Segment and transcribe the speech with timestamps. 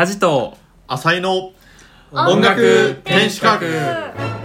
[0.00, 0.56] カジト
[0.88, 1.52] 浅井の
[2.10, 4.39] 音楽天守閣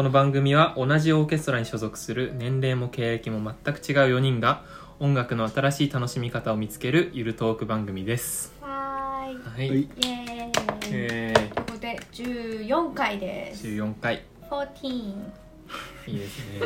[0.00, 4.64] この番組は同じオーケストラに所属する年齢も経歴も全く違う4人が
[4.98, 8.50] 音楽の新しい楽しみ方を見つけるゆるトーク番組です。
[8.62, 9.34] はーい。
[9.34, 9.68] はい。
[9.68, 10.52] はいイエーイ。
[10.90, 13.66] えここで14回でー、す。
[13.66, 14.24] 14回。
[14.48, 15.50] 14。
[16.06, 16.60] いいですね。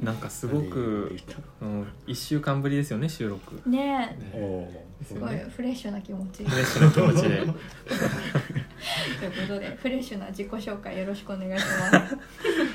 [0.02, 1.14] なんかすごく、
[1.60, 3.60] うん、1週間ぶりですよね、収録。
[3.68, 4.66] ねお
[5.02, 6.44] え、すごいフレッシュな気持ち。
[6.44, 7.42] フレッシュな気持ちで。
[9.18, 12.16] ということで、フレッシュな自己紹介よろしくお願いします。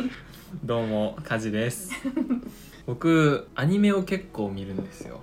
[0.64, 1.92] どうも、カジです。
[2.88, 5.22] 僕、アニメを結構見るんですよ。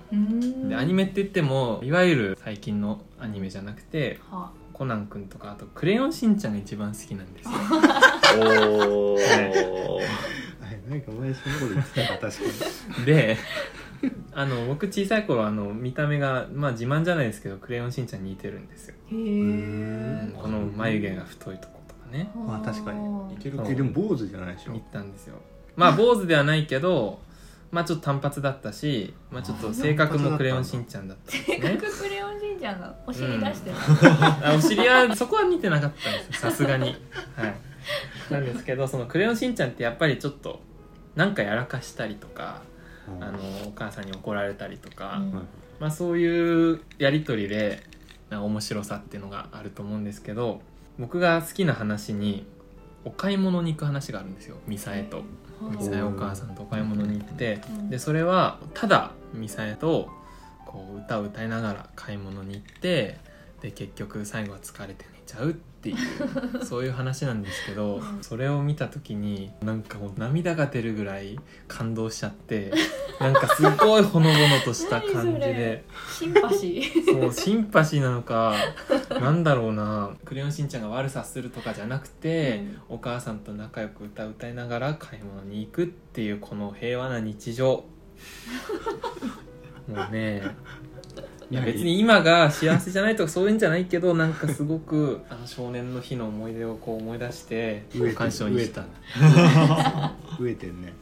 [0.69, 7.51] で、アニメって言っても、いわゆる最近のアニメじゃなくて、はコナン君とか、あと、クレヨンしんちゃんが一番好きなんですよ。
[8.39, 10.01] おは
[10.65, 13.37] あれなんか前そんなこと言ってたな確かで
[14.33, 20.31] あの僕小さい頃あの見た目がまあ自慢じゃないですけどクレヨンしんちゃんに似てるんですよ、へうえ。
[20.33, 22.29] この眉毛が太いとことかね。
[22.35, 22.99] まあ確かに。
[22.99, 23.07] に。
[23.35, 23.71] にそう。
[23.71, 24.71] えでも坊主じゃないでしょ。
[24.71, 25.35] 似たんですよ。
[25.75, 27.19] まあ坊主ではないけど
[27.71, 33.75] まあちょっと単発だったし、まあ、ちょっと性格もクレヨンしんちゃんだったんですせっかねくクレヨンしんちゃんがお尻出してる。
[34.43, 36.95] あお尻はそこは似てなかったんですよさすがに。
[37.35, 37.55] はい。
[38.31, 40.61] なんですけどそのクレヨンしんちゃんってやっぱりちょっと
[41.15, 42.66] なんかやらかしたりとかうん
[43.19, 45.21] あのお母さんに怒られたりとか、
[45.79, 47.81] まあ、そういうやり取りで
[48.29, 50.61] 面白さっていうのがあると思うんですけど
[50.99, 52.45] 僕が好きな話に
[53.05, 55.23] お買い物に行く話があるんですよミサエと。
[55.61, 57.89] ミサエお母さんとお買い物に行ってうん。
[57.89, 60.09] でそれはただミサエと
[60.65, 63.17] こう歌を歌いながら買い物に行って
[63.61, 65.97] で結局最後は疲れて寝ちゃうっていう
[66.65, 68.17] そういう話なんですけどうん。
[68.21, 72.71] それを見た時になんかもう涙が出るぐらい感動しちゃって
[73.19, 75.83] なんかすごいほのぼのとした感じで。
[76.11, 77.21] シンパシー。
[77.21, 78.55] そうシンパシーなのか
[79.09, 87.85] なんだろうな「クレヨンしんちゃん」が悪さするとかじゃなくて、お母さんと仲良く歌う歌いながら買い物に行くっていうこの平和な日常。
[89.87, 90.43] もうね
[91.49, 97.83] いや別に今が幸せじゃないとかそういうんじゃないけどなんかすごく あの少年の日の思い出をこう思い出して
[98.15, 98.83] 感傷にした
[100.37, 100.93] 飢えてんね。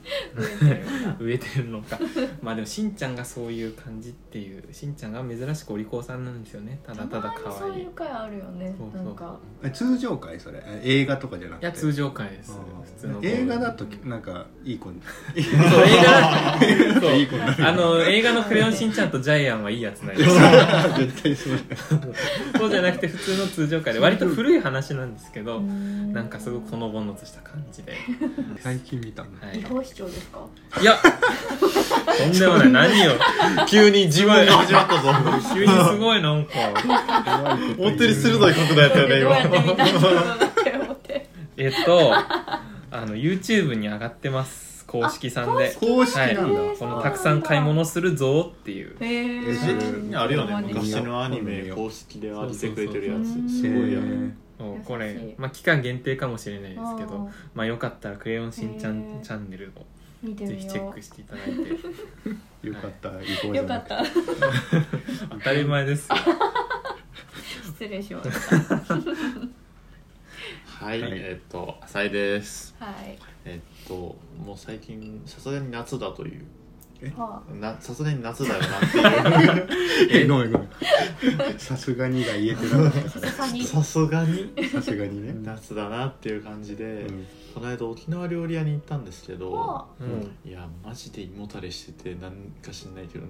[1.19, 1.99] 植えてるのか。
[2.41, 6.79] まあでもしんちゃんがそういう感じっていうしんちゃんが珍しくお利口さんなんですよね。
[6.85, 7.59] ただただ可愛い。
[7.59, 8.75] そういう回あるよね。
[8.77, 8.89] そう。
[8.93, 9.03] そう。
[9.03, 9.37] なんか。
[9.63, 10.61] え通常回それ？
[10.65, 11.65] え映画とかじゃなくて？
[11.65, 12.51] いや通常回です。
[12.51, 15.01] 普通の映画だとなんかいい子に。
[15.01, 16.59] そう映画
[17.01, 17.15] そう。
[17.15, 20.29] いい子あの映画の「クレヨンしんちゃん」とジャイアンはいいやつなんです
[20.99, 21.59] 絶対そう
[22.57, 27.93] そうじゃなくて普通の通常回で割と古い話なんですけどななんかすごくほのぼのとした感じで、
[28.59, 30.39] 最近見た違法視聴ですか？
[30.81, 30.97] いや。
[32.17, 32.71] とんでもない。
[32.71, 33.13] 何よ
[33.67, 35.13] 急に自分が始まったぞ。
[35.53, 36.51] 急にすごいなんか。
[37.77, 39.35] 思ったより鋭い角度やったよね今。
[41.57, 45.75] えっとあの YouTube に上がってます公式さんで。
[45.79, 48.95] 公式なんだ、はい、このたくさん買い物するぞっていう。
[49.01, 50.15] へえ。
[50.15, 53.25] あるよね昔のアニメ公式で上げてくれてるやつ。
[53.61, 59.85] すごいやへーそうこれ、まあ、期間限定かもしれないですけどまあよかったら「クレヨンしんちゃんチャンネル」を
[60.23, 62.67] 見てみぜひチェッよクしていただいて。
[62.67, 63.09] よかった。
[63.09, 63.13] 違
[63.43, 63.53] 法う。
[63.53, 64.03] じゃなくよかってた。
[65.29, 66.09] 当たり前です。
[66.09, 66.15] よ
[67.63, 68.29] 失礼しまし
[68.67, 68.85] た。
[70.65, 71.11] はい、はい。
[71.13, 72.75] えっと浅井です。
[72.79, 73.17] はい。
[73.45, 73.93] えっと
[74.43, 76.45] もう最近さすがに夏だという。
[77.17, 80.69] はなさすがに夏だよなってえごめんごめん
[81.57, 82.99] さすがにが言えてなかった。
[83.07, 83.09] あ。
[83.09, 83.59] さすがに。
[83.59, 83.65] いう。
[83.65, 84.51] さすがに？
[84.69, 87.27] さすがにね、夏だなっていう感じで、うん。
[87.53, 90.49] この間沖縄料理屋に行ったんですけどはうん。
[90.49, 93.25] いやマジで胃もたれしててなんか知んないけど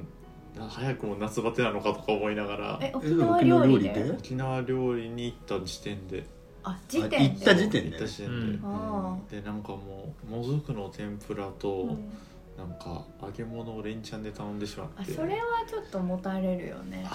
[0.60, 2.80] な早くも夏バテなのかとか思いながら。
[2.82, 4.12] え、沖縄料理で？
[4.18, 5.10] 沖縄料理。
[5.10, 6.26] に行った時点で。
[6.64, 7.18] あ、時点で？
[7.18, 8.62] あ行った時点行った時点で、うん。
[8.64, 11.98] あでなんかもうもずくの天ぷらと、ーうん
[12.58, 15.12] なんか揚げ物を連チャンで頼んでしまって。
[15.12, 15.38] あそれは
[15.70, 17.06] ちょっともたれるよね。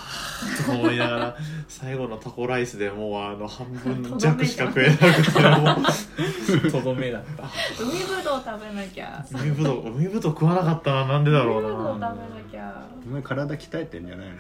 [0.67, 6.71] と思いながら 最後のタコライスでもうあの半分弱しか食えなくてもう。
[6.73, 7.45] とどめだった。
[7.83, 9.25] 海ぶどう食べなきゃ。
[9.33, 12.15] 海ぶどう海ぶどう食わなかったななんでだろう海ぶどう食べなな
[12.51, 12.83] きゃ。
[13.07, 14.35] お前体鍛えてんじゃないの？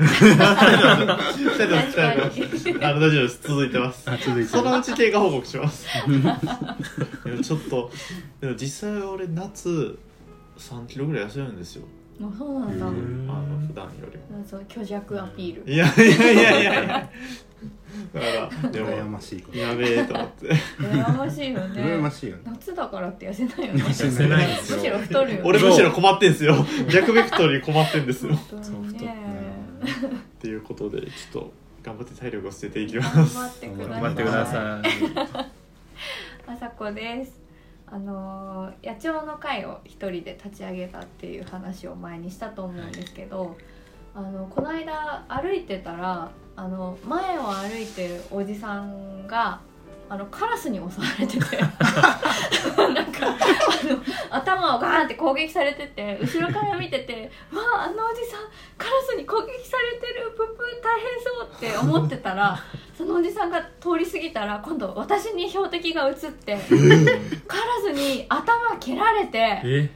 [2.87, 3.41] あの大丈夫です。
[3.43, 4.11] 続いてます。
[4.11, 5.87] あ続いてそのうち経過報告します。
[7.25, 7.91] でもちょっと
[8.43, 9.99] でも実際俺夏
[10.61, 11.85] 3キロぐらい痩せるんですよ。
[12.23, 14.45] あそうなんだ、へあーの普段よりも。
[14.47, 15.73] そう虚弱アピール。
[15.73, 17.11] いやいやいやいやいや。
[18.15, 18.27] だか
[18.63, 19.59] らでも羨ましいこと。
[19.59, 20.49] やべえと思って。
[20.79, 21.83] 羨ましいよね。
[21.83, 22.43] 羨ましいよね。
[22.45, 23.83] 夏だからって痩せないよね。
[23.85, 24.77] 痩せないんですよ。
[24.77, 25.43] むしろ太るよね。
[25.45, 26.55] 俺むしろ困ってんすよ。
[26.93, 28.35] 逆ベクトルに困ってんですよ。
[28.35, 29.17] 本当にね。
[29.83, 31.53] っていうことでちょっと
[31.83, 33.89] 頑張って体力を捨てていきま頑す張ってください。
[33.89, 35.47] 頑張ってください。
[36.47, 37.40] あさこです
[37.91, 43.57] あのー野鳥の会を一人で立ち上げたっていう話を前にしたと思うんですけど、
[44.15, 49.61] あのこの間歩いてたらあの前を歩いてるおじさんが
[50.11, 51.57] あのカラスに襲われてて。
[52.93, 53.29] なんかあ
[53.87, 58.41] の頭をガーンって攻撃されてて後ろから見てて「わああのおじさん
[58.77, 62.59] カラスに攻撃されてるププ大変そう」って思ってたら
[62.97, 66.57] そのおじさんが通り過ぎたら今度私に標的が移って
[67.47, 69.91] カラスに頭蹴られてえ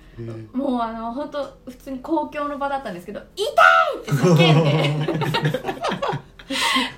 [0.53, 5.35] もうあの本当普通に公共の場だったんですけど「痛い!」って叫んで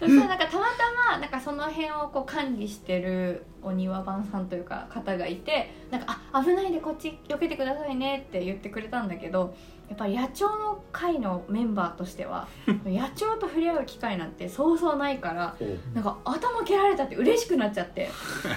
[0.01, 9.55] そしたらなんかたまたまなんかその辺をこう管理してるお庭番さんというか方がいてなんかあ危ないんでこっち避けてくださいねって言ってくれたんだけど
[9.89, 12.49] やっぱり野鳥の会のメンバーとしては
[12.85, 15.55] 野鳥と触れ合う機会なんてそうそうないから
[15.95, 18.09] なんか頭蹴られたって嬉しくなっちゃって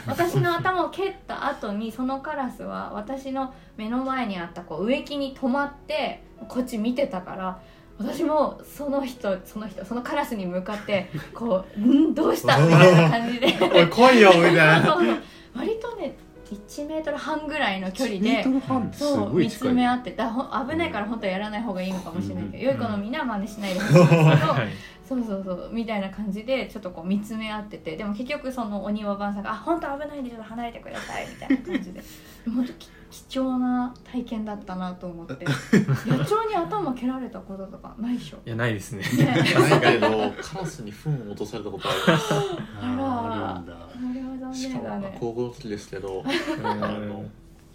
[0.08, 7.60] 私の頭を蹴った後にそのカラスは私の目の前にあったこう植木に止まってこっち見てたから
[8.00, 13.48] 私もその人その人そのカラスに向かって こう「んどうした?」みたいな感じで。
[13.62, 14.98] おい来いよみたいな。
[15.56, 16.16] 割とね
[16.50, 20.34] 1メートル半ぐらいの距離で1メートル半ってすそう見つめ合ってだ
[20.68, 22.64] 危ないから本当はやらない方がいいのかもしれないけど、うん。
[22.64, 24.68] 良い子のみんなは真似しないでほしいんですけどはい。
[25.08, 32.02] そうそうそうみたいな感じでちょっとこう見つめ合っててでも結局そのお庭番さんが「あ本当危ないんでちょっと離れてください」みたいな感じで。
[32.46, 35.46] 本当き貴重な体験だったなと思って。
[36.06, 38.38] 野鳥に頭蹴られたこととかないでしょ？
[38.46, 39.04] いやないですね。
[39.18, 39.26] ね。
[39.26, 43.74] ないけどカラスに糞を落とされたことありますああるんだ。
[43.74, 46.66] あれは残しかも念だね高校の時ですけどうん。
[46.68, 47.26] あの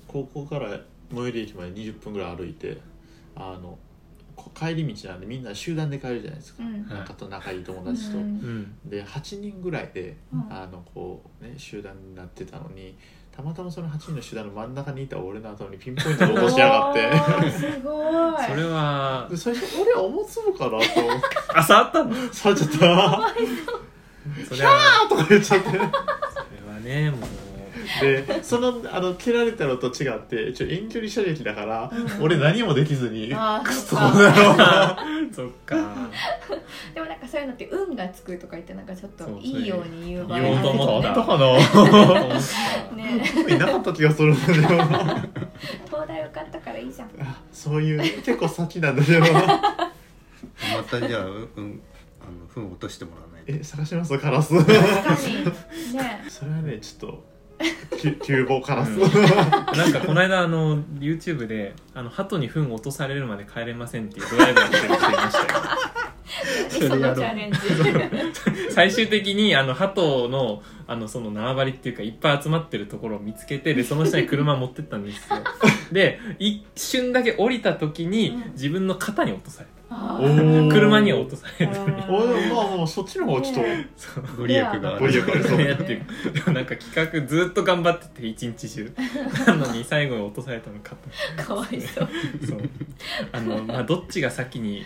[0.06, 0.69] 高校から
[1.10, 2.81] 最寄り駅まで20分ぐらい歩いて
[3.34, 3.78] あの
[4.36, 6.72] こ帰り道なんでみんな集団で帰るじゃないですか、うん。
[6.72, 8.25] はいなんかと仲いい友達と、うん。
[8.25, 8.90] うん。
[8.90, 10.46] で8人ぐらいで、うん。
[10.50, 12.96] あのこうね集団になってたのに
[13.34, 17.50] たまたまその8人の集団の真ん中にいた俺の頭にピンポイントで落としやがって。
[17.50, 18.44] すごい。
[18.46, 19.26] それは。
[19.28, 20.92] で最初俺おもつぶかなと思って
[21.52, 22.14] あ触ったの？
[22.32, 22.76] されちゃった。
[24.48, 25.69] それはとか言っちゃって。
[25.69, 25.88] それは
[26.84, 27.20] ねもう
[28.00, 32.22] でそのあの蹴られたのと違って一応遠距離射撃だから、うん。
[32.25, 34.96] 俺何もできずにあーそっそうかな
[35.32, 35.76] そっか。
[36.94, 41.22] でもなんかそういうのって運がつくとか言ってなんかちょっといいように言う場合言おうと思ったある。
[41.22, 41.46] かな？
[41.46, 41.58] よ
[42.96, 43.04] ね。
[43.46, 45.26] ねいなかった気がするんだけどな。
[45.86, 47.08] 東大受かったからいいじゃん。
[47.20, 49.26] あそういう結構先なんだけどま
[50.90, 51.81] たじゃあうんうん
[52.20, 53.52] あの糞落としてもらわないと。
[53.52, 54.19] え探します？
[54.19, 54.54] カラス。
[54.56, 54.81] 確か
[55.28, 55.96] に。
[55.96, 56.25] ね。
[56.28, 57.25] それはねちょっと
[57.98, 59.00] き急防カラス、うん。
[59.00, 65.60] なんかこの間あの YouTube であの鳩に糞を落とされるまで帰れませんっていうドライブやってる人いましたよ。
[66.69, 67.58] そのチャレンジ。
[68.70, 75.38] 最終的にあの鳩のあのその縄張りっていうかいっぱい集まってるところを見つけてでその下に車持ってったんですよ。
[75.92, 78.52] で一瞬だけ降りた時にうん。
[78.52, 79.83] 自分の肩に落とされあおーー
[80.70, 82.10] 車には落とされてあー。
[82.10, 85.44] おいまあもうそっちの方がちょっと、ねそうご利益があご利益るある。
[85.44, 85.63] そう。
[85.63, 88.93] やってるでもなんか企画ずっと頑張ってて一日中。
[89.46, 92.08] なのに 最後に落とされたの肩かわいそう。
[92.46, 92.60] そう。
[93.32, 94.84] あの、まあ、どっちが先に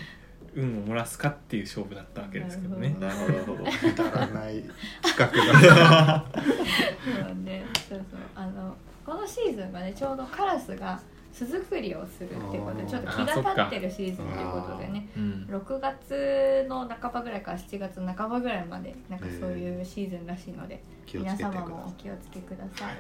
[0.55, 2.97] 運を漏らすかっていう勝負だったわけですけどね。
[3.00, 3.62] ななるほど。
[3.62, 4.65] なるほどくだらない
[5.03, 6.25] 企画だ。
[6.35, 7.65] そうね。
[7.88, 8.21] そうそう。
[8.35, 11.00] あのこのシーズンがねちょうどカラスが
[11.38, 15.09] 巣作りをするっていうことでちょっと気が立ってるシーズンということでね。
[15.16, 15.47] うん。
[15.49, 22.97] 6月の半ばぐらいから7月半ばぐらいまでなんかそういうシーズンらしいので皆様もおさ気をつけください、い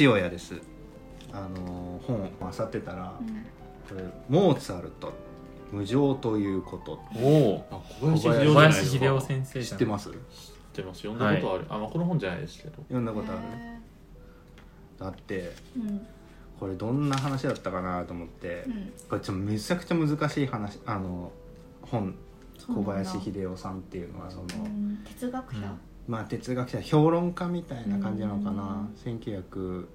[0.00, 0.60] 塩屋です。
[1.32, 3.26] あの本を漁ってたらうん。
[3.88, 5.12] これモーツァルト
[5.70, 7.00] 無常ということ。
[7.16, 8.06] おおあ小
[8.54, 10.10] 林小秀夫先生知ってます？
[10.10, 10.16] 知っ
[10.72, 11.02] てます。
[11.02, 12.82] 読んだことある、あまあこの本じゃないですけど。
[12.82, 13.40] 読んだことある？
[13.40, 13.76] へ
[14.98, 16.06] だってーうん
[16.58, 18.92] これどんな話だったかなと思って、うん。
[19.08, 21.30] これちょっとめちゃくちゃ難しい話あの
[21.82, 22.14] 本。
[22.74, 24.98] 小林秀夫さんっていうのはその、うん。
[25.04, 25.78] 哲学者、うん。
[26.08, 29.18] まあ哲学者評論家みたいな感じなのかな、うん。
[29.18, 29.86] 1902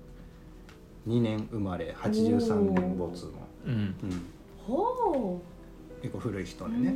[1.22, 3.32] 年生まれ83年没の、
[3.66, 3.74] うん。
[3.74, 3.96] うん、
[4.60, 5.42] ほ
[6.02, 6.96] 結構古い人う、でね、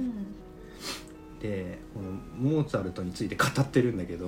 [1.42, 2.12] でこの
[2.52, 4.28] モーツァルトについて語ってるんだけど、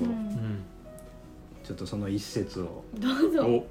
[1.64, 2.84] ちょっとその一節を。
[2.96, 3.46] どうぞ。
[3.46, 3.68] お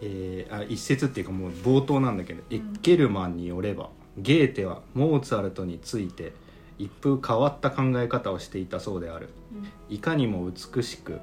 [0.00, 6.32] えーあ一節っていうかもう冒頭なんだけど、エッケルマンによればゲーテはモーツァルトについて
[6.78, 9.30] 一風変わった考え方をしていたそうである。
[9.88, 11.20] いかにも美しく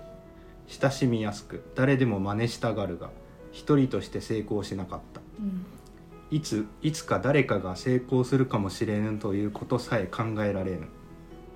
[0.68, 3.10] 親しみやすく誰でも真似したがるが
[3.52, 5.22] 一人として成功しなかった。
[5.40, 5.66] うん。
[6.32, 10.88] いついつか誰かが成功するかもしれぬということさえ考えられぬ。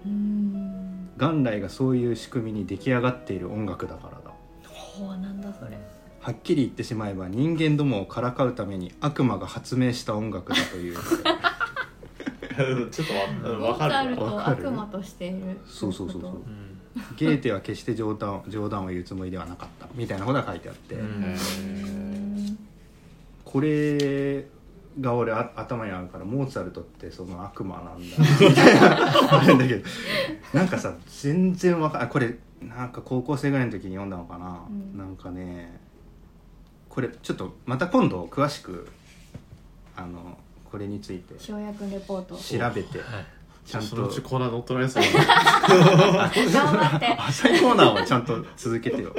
[0.05, 1.09] うん。
[1.17, 4.31] 元来がそういう仕組みに出来上がっている音楽だからだ。
[4.69, 5.77] ほうなんだそれ
[6.27, 11.07] はっきり言ってしまえば人間どもをからかうために悪魔が発明した音楽だというので。
[12.91, 15.57] ちょっとわモーツァわかるわかる悪魔としている。
[15.65, 16.31] そうそうそうそう。
[16.31, 16.77] うん。
[17.15, 20.98] ゲーテは決して冗談冗談を言うつもりではなかったみたいなことが書いてあって、
[23.46, 24.48] これ
[25.00, 28.17] が俺あ頭にあるからモーツァルトってその悪魔なんだ。
[28.50, 29.86] みたいなあるんだけど。
[30.53, 34.98] なんかさ全然わかんこれなんか高校生ぐらいの時に読んだのかな、うん。
[34.98, 35.87] なんかね
[36.98, 38.88] これちょっとまた今度詳しく
[39.96, 40.36] あの
[40.72, 42.36] これについて塩谷君レポート。
[42.36, 42.42] 調
[42.74, 43.25] べてはい。
[43.63, 43.88] ちゃんと。
[43.88, 47.06] そのうちコーナー乗っ取られそうだ頑張って。
[47.20, 49.13] 朝コーナーをちゃんと続けてよ。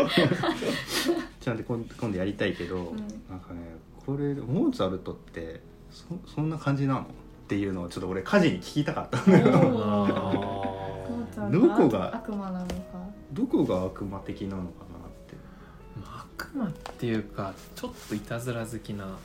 [1.41, 2.97] ちゃんと今今度やりたいけど、ん。
[3.31, 3.61] なんかね
[4.05, 5.61] これモーツァルトって
[5.93, 7.05] そそんな感じなのっ
[7.47, 10.17] ていうのをちょっと俺家事に聞きたかったんだよおー。
[10.17, 10.29] あ
[11.09, 12.75] モーツァルどトこが悪魔なのか。
[13.33, 14.88] どこが悪魔的なのか
[16.39, 19.19] 悪魔っていうかちょっといたずら好きな。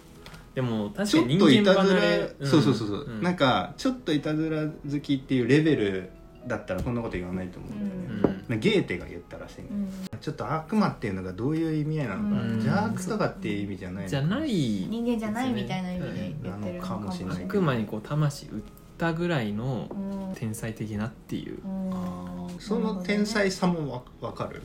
[0.55, 3.22] でも確ちょっかにといたず人間離れら、そうそうそうそう、ん。
[3.24, 6.10] なんかちょっといたずら好きっていうレベル
[6.48, 8.46] だったらこんなこと言わないと思うんだよね、うん。
[8.50, 9.89] まあゲーテが言ったらしいの、うん。
[10.20, 12.36] ちょっと悪魔っていうのがどういう意味合いなのか。
[12.36, 12.51] な、うん。
[12.55, 14.50] 邪悪とかっていう意味じゃないじゃない。
[14.51, 17.38] 人間じゃないみたいな意味で言ってるのかもしれない。
[17.38, 18.62] うん悪魔にこう魂売っ
[18.98, 20.36] たぐらいのうん。
[20.36, 21.60] 天才的なっていう。
[21.65, 22.60] うん。
[22.60, 24.62] その天才さもわわかる？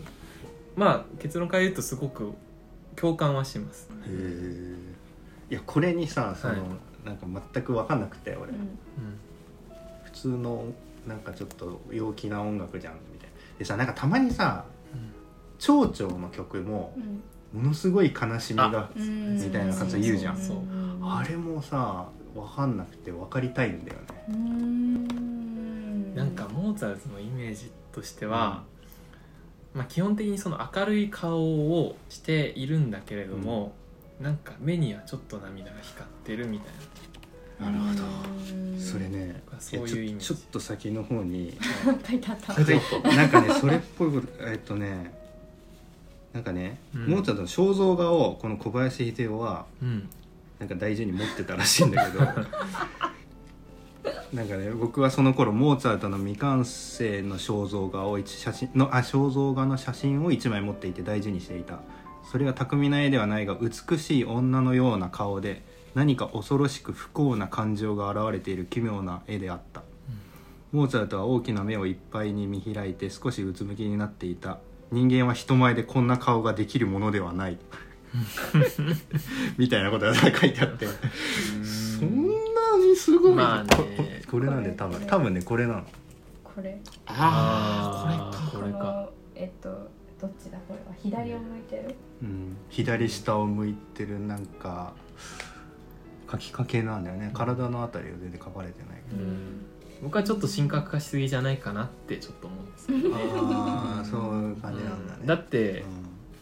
[0.78, 2.32] まあ結論から言うとすごく
[2.94, 3.88] 共感はします。
[3.90, 4.76] へえ
[5.50, 6.62] いやこれにさその、はい
[7.04, 8.78] なんか全く分かんなくて俺、うん。
[10.04, 10.64] 普通の
[11.06, 13.34] なんかちょっと陽気な音楽じゃんみたいな。
[13.58, 14.64] でさなんかたまにさ
[15.58, 17.22] 蝶々の曲もうん。
[17.62, 19.36] ものすごい悲しみがうん。
[19.36, 20.36] みたいな感じで言うじゃん。
[21.02, 24.24] あれもさ分かんなくて分かりたいんだよね。
[24.28, 26.14] うん。
[26.14, 28.64] なんかモーツァルトのイメージとしては、
[29.78, 33.74] まあ、基本的にその明るい顔をしているんだけれども、
[34.20, 36.72] なんか目にはちょっと涙が光ってるみたい
[37.60, 37.70] な。
[37.70, 38.02] るほど。
[38.54, 38.80] うん。
[38.80, 39.40] それね。
[39.60, 40.12] そういうイメージ。
[40.14, 41.56] やちょちょっと先の方に。
[42.08, 42.54] 書いてあった。
[43.08, 45.14] なんかねそれっぽいことえっとね
[46.32, 47.06] なんかね、うん。
[47.06, 50.08] モーツァルトの肖像画をこの小林秀夫はな、うん、
[50.58, 52.24] なんか大事に持ってたらしいんだけど
[54.32, 61.80] なんかね僕はその頃モーツァルトの未完成の肖像画を一写真のあ肖像画の写真を1枚持っていて大事にしていた。
[62.30, 65.62] それは巧みな絵ではないが美しい女のような顔で
[65.94, 69.82] 何か恐ろしく不幸な感情が現れている奇妙な絵であった、
[70.70, 74.58] モーツァルトは大きな目をいっぱいに見開いて少しうつむきになっていた。
[74.90, 77.58] 人間は人前でこんな顔ができるものではない。
[79.56, 80.86] みたいなことが書いてあって。
[81.98, 82.27] そん。
[82.27, 82.27] な
[82.88, 83.70] にすごい、まあね。
[83.76, 83.84] こ
[84.32, 85.00] これなんで多分。
[85.06, 85.84] 多分ねこれなの。
[86.42, 86.80] これ。
[87.06, 88.78] あーこれか。
[88.78, 89.68] このえっと
[90.20, 90.58] どっちだ？
[90.66, 90.94] これは。
[90.98, 91.94] 左を向いてる？
[92.22, 94.94] うん、左下を向いてるなんか
[96.30, 97.30] 書きかけなんだよね。
[97.32, 99.66] 体のあたりは全然書かれてないけど、うん。
[100.02, 105.86] 僕はちょっと神格化しすぎじゃないかなってちょっと思うんですけど、ああそういう感じなんだね、だってうん。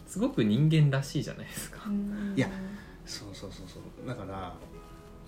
[0.07, 1.79] すごく人間らしいじゃないですか、
[2.35, 2.47] いや
[3.05, 4.07] そうそうそうそう。
[4.07, 4.53] だから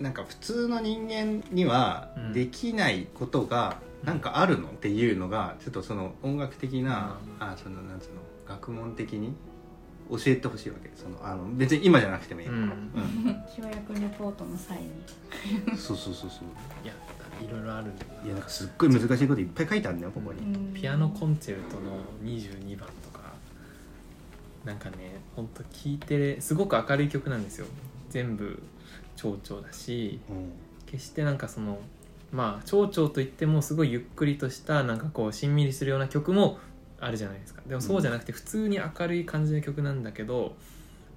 [0.00, 2.32] なんか普通の人間にはうん。
[2.32, 7.46] できないことがなんかあるのっていうのがちょっとその音楽的な、うん。
[7.46, 8.14] あそのなんつうの
[8.46, 9.34] 学問的に
[10.10, 10.90] 教えてほしいわけ。
[10.96, 12.54] そのあの別に今じゃなくてもいい、うん。
[12.54, 13.44] うん。
[13.56, 14.90] 塩谷君レポートの際に。
[15.76, 16.48] そうそうそうそう。
[16.84, 16.94] いや
[17.40, 20.40] いろいろあるんだいやなんかすっごい難しいこといっぱい書いてあるんだよここに、
[20.74, 23.32] ピアノコンチェルトの22番とか
[24.64, 27.66] なんかねほんと聴いてすごく明るい曲なんですよ。
[28.10, 28.62] 全部
[29.20, 30.52] 蝶々だしうん。
[30.86, 31.78] 決してなんかその
[32.32, 36.58] まあ蝶々といってもすごいゆっくりとしたなんかこうしんみりするような曲も
[36.98, 37.62] あるじゃないですか。
[37.66, 40.56] でもそうじゃなくて普通に明るい感じの曲なんだけど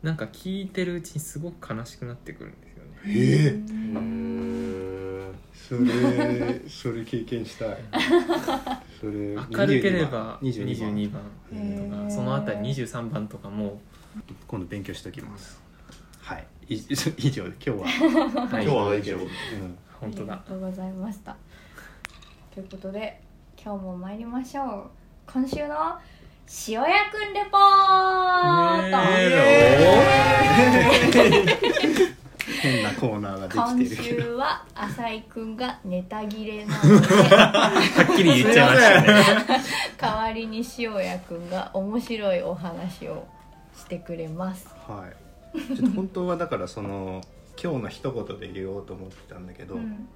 [0.01, 2.91] なんか聴いてるうちにすごく悲しくなってくるんですよね。
[3.05, 3.49] え。
[3.49, 3.55] う
[3.99, 5.35] ん。
[5.53, 7.77] それそれ経験したい。
[8.99, 13.81] それ明るければ22 22番番とかそのあたり23番とかも。
[14.47, 15.59] 今度勉強しておきます。
[16.21, 16.75] はいい
[17.17, 18.63] 以上で今日は、 はい。
[18.63, 19.15] 今日は以上。
[19.15, 19.77] うん。
[19.99, 21.35] 本当だありがとうございました。
[22.53, 23.21] ということで
[23.61, 24.89] 今日も参りましょう。
[25.25, 25.97] 今週の
[26.67, 28.97] 塩谷くんレポート、
[32.61, 37.07] 変なコーナーが今できてる週は浅井くんがネタ切れなので。
[37.07, 37.71] は
[38.13, 39.63] っきり言っちゃいましたね。
[39.97, 43.25] 代わりに塩谷くんが面白いお話を
[43.75, 44.67] してくれます。
[44.85, 45.22] はい
[45.53, 47.21] ちょっと本当はだからその
[47.61, 50.07] 今日の一言で言おうと思ってたんだけど、うん。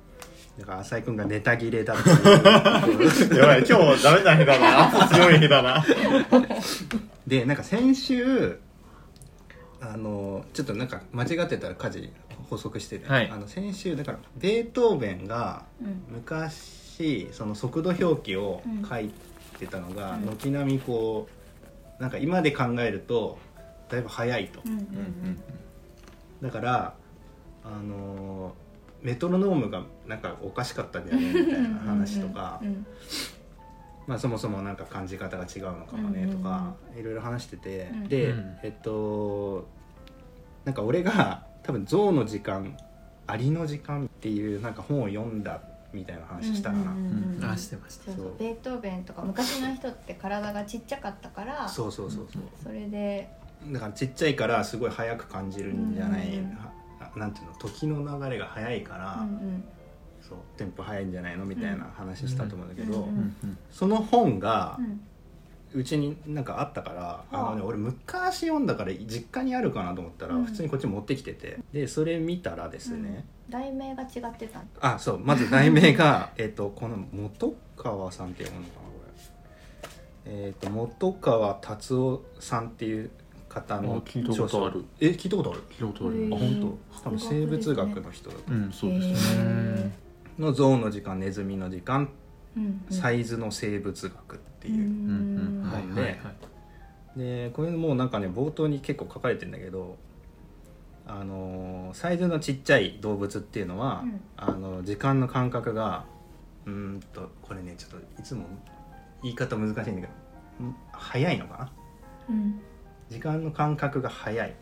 [0.60, 5.08] だから浅井君がネタ切れだっていうやばい今日ダメな日だな。
[5.08, 5.86] 強い日だな。
[7.28, 8.60] でなんか先週
[9.80, 12.10] あのちょっとなんか間違ってたら家事
[12.50, 13.30] 補足してて、はい。
[13.30, 16.04] あの先週だからベートーベンがうん。
[16.10, 19.12] 昔その速度表記を書い
[19.60, 20.22] てたのがうん。
[20.38, 21.28] 軒並みこ
[22.00, 23.38] うなんか今で考えると
[23.90, 24.62] だいぶ早いと。
[24.66, 25.42] うんうん
[26.42, 26.94] だから
[27.64, 28.54] あの
[29.02, 32.60] メトロノームがなんかおかしかったんじゃないみたいな話とか。
[32.62, 32.86] うん
[34.08, 38.58] まあ、そもそもなんか感じ方が違うのかもねとかいろいろ話してて、うんで、うん。
[38.64, 39.68] えっと
[40.64, 42.78] なんか俺が多分「象の時間
[43.28, 47.50] アリの時間」っていうなんか本を読んだみたいな話したかな、うんうんうんうん。
[47.52, 48.38] あしてそう。
[48.40, 52.44] ベートーベンとか昔の人って体がちっちゃかったからそうそうそうそう。
[52.64, 53.30] それで
[53.72, 56.58] だからちっちゃいからすごい早く感じるんじゃない、うん
[57.18, 59.64] なんていうの時の流れが早いから、うんうん。
[60.22, 63.58] そうテンポ早いんじゃないのみたいな話したと思うんだけど、うんうんうん。
[63.72, 65.02] その本がうん。
[65.74, 70.46] うちになんかあったから、あのねはあ俺昔読んだから実家にあるかなと思ったら、うん。
[70.46, 74.64] 普通にこっち持ってきててでそれ見たらですね、題名が違ってた。
[74.80, 78.94] あそうまず題名が えっとこの本川さんって読むのかなこ
[80.26, 80.48] れ。
[80.48, 83.12] えっ、と本川達夫さんっていう
[83.62, 84.86] 方あの聞いたことある。
[85.00, 85.62] え聞いたことある？
[85.70, 86.30] 聞いたことある。
[86.34, 87.04] あ本当？
[87.04, 88.56] 多分生物学の人だとう。
[88.56, 89.42] んそうですね。
[89.44, 89.92] へ
[90.40, 92.96] の象の時間ネズミの時間ーうんうん。
[92.96, 95.82] サイズの生物学っていう、うんうんはい。
[95.82, 96.20] 本で
[97.16, 99.98] でこれもうなんかね冒頭に結構書かれてんだけど
[101.08, 104.22] あのーサイズのちっちゃい動物っていうのは、うん。
[104.38, 106.06] あの時間の感覚が
[106.66, 108.46] うーんとこれねちょっといつも
[109.24, 109.92] 言い方難しいんだけ
[110.60, 111.72] どん早いのかな？
[112.30, 112.62] うん
[113.10, 114.54] 時間の感覚が早い。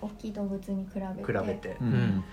[0.00, 1.38] 大きい動物に比べて。
[1.40, 1.88] 比べて、うん。
[1.88, 2.24] ん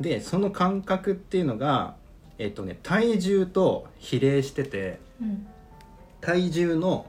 [0.00, 1.96] でその感覚っていうのが
[2.38, 5.46] えっ、とね体重と比例しててうん。
[6.20, 7.06] 体重の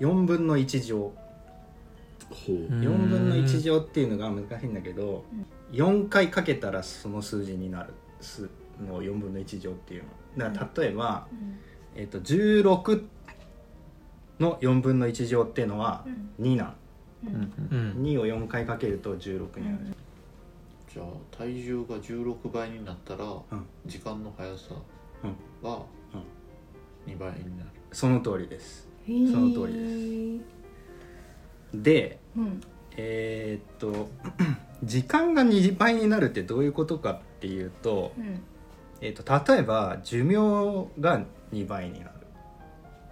[0.00, 1.12] 4分の1乗。
[2.30, 2.54] ほう。
[2.54, 5.24] うん4分の1乗っていうのが難しいんだけど、
[5.72, 7.92] 4回かけたらその数字になる。
[8.20, 8.48] 数
[8.80, 10.04] の4分の1乗っていう
[10.36, 10.50] の。
[10.50, 11.58] だから例えば、うん。
[11.94, 13.04] えっと16
[14.40, 16.04] の4分の1乗っていうのは
[16.38, 16.44] うん。
[16.44, 16.74] 2なんううんんうん
[17.24, 19.78] 2を4回かけると16になる、
[20.92, 23.44] じゃあ体重が16倍になったらん。
[23.86, 24.74] 時間の速さ
[25.24, 25.68] うん。
[25.68, 25.84] は
[27.06, 27.70] 2倍になる。
[27.92, 28.88] その通りです。
[29.06, 30.40] その通り
[31.74, 32.60] でうん。
[32.96, 34.08] えーっと
[34.84, 38.40] 時間が2倍になるってどういうことかっていうと,、うん。
[39.00, 42.10] えーっと例えば寿命が2倍になる。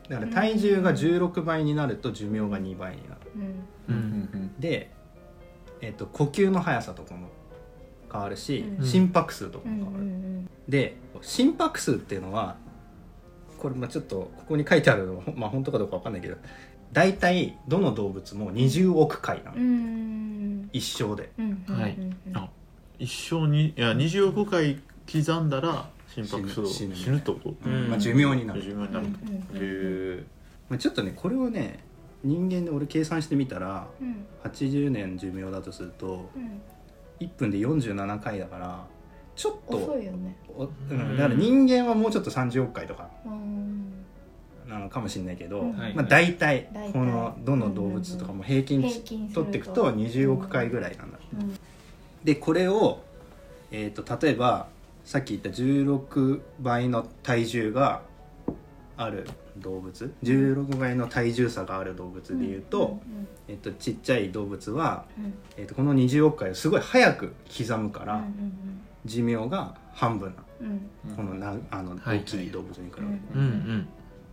[0.09, 3.21] だから体重が16倍になると寿命が2倍になる。
[3.37, 3.55] うんうん
[4.59, 4.91] で、
[5.81, 7.29] えーっと呼吸の速さとかも
[8.11, 8.87] 変わるし、うん。
[8.87, 12.57] 心拍数とかも変わる、んで心拍数っていうのは
[13.59, 16.37] これまあちょっとここに書いてあるのほ まあ本当かどうかわかんないけど
[16.93, 19.63] 大体どの動物も20億回なの、うん。
[19.63, 21.31] うん一生で
[21.69, 21.97] はい。
[22.33, 22.49] あ
[22.99, 27.21] 一生にいや25回刻んだら心拍数を死ぬ。
[27.21, 27.55] こと？
[27.67, 27.89] うん。
[27.89, 29.61] まあ、寿命になる、寿命になると。
[29.61, 30.25] う
[30.69, 31.81] まあ、ちょっとねこれをね
[32.25, 34.27] 人間で俺計算してみたらうん。
[34.43, 36.61] 80年寿命だとするとうん。
[37.21, 38.87] 1分で47回だから
[39.37, 40.37] ちょっと遅いよね。
[40.57, 44.05] おうん、だから人間はもうちょっと30億回とかうん。
[44.69, 48.83] なのかもしれないけど、まあ、大体このどの動物とかも平均
[49.33, 51.59] 取っていくと20億回ぐらいなんだ、うん。
[52.25, 53.03] でこれを、
[53.71, 54.69] えー、と例えば
[55.05, 58.03] さっき言った16倍の体重が
[58.97, 63.01] ある動物？16倍の体重差がある動物でいうと,、
[63.49, 65.05] えー、とちっちゃい動物は、
[65.57, 70.43] えー、とこの20億回をすごい早く刻むから、うん寿命が半分な
[71.15, 73.87] このなあのはい大きい動物に比べて、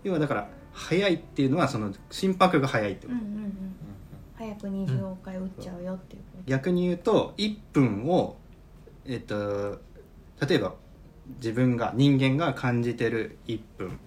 [0.03, 3.75] 要はだから速いっていうのはその心拍が速いってこと、うんうんうん。
[4.38, 6.43] 早く20億回打っちゃうよっていうこと。
[6.45, 8.38] 逆に言うと1分を
[9.05, 9.81] えっと
[10.47, 10.73] 例えば
[11.38, 13.99] 自分が人間が感じてる1分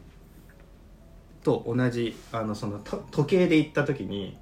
[1.45, 4.37] と同じあのそのと時計で言った時に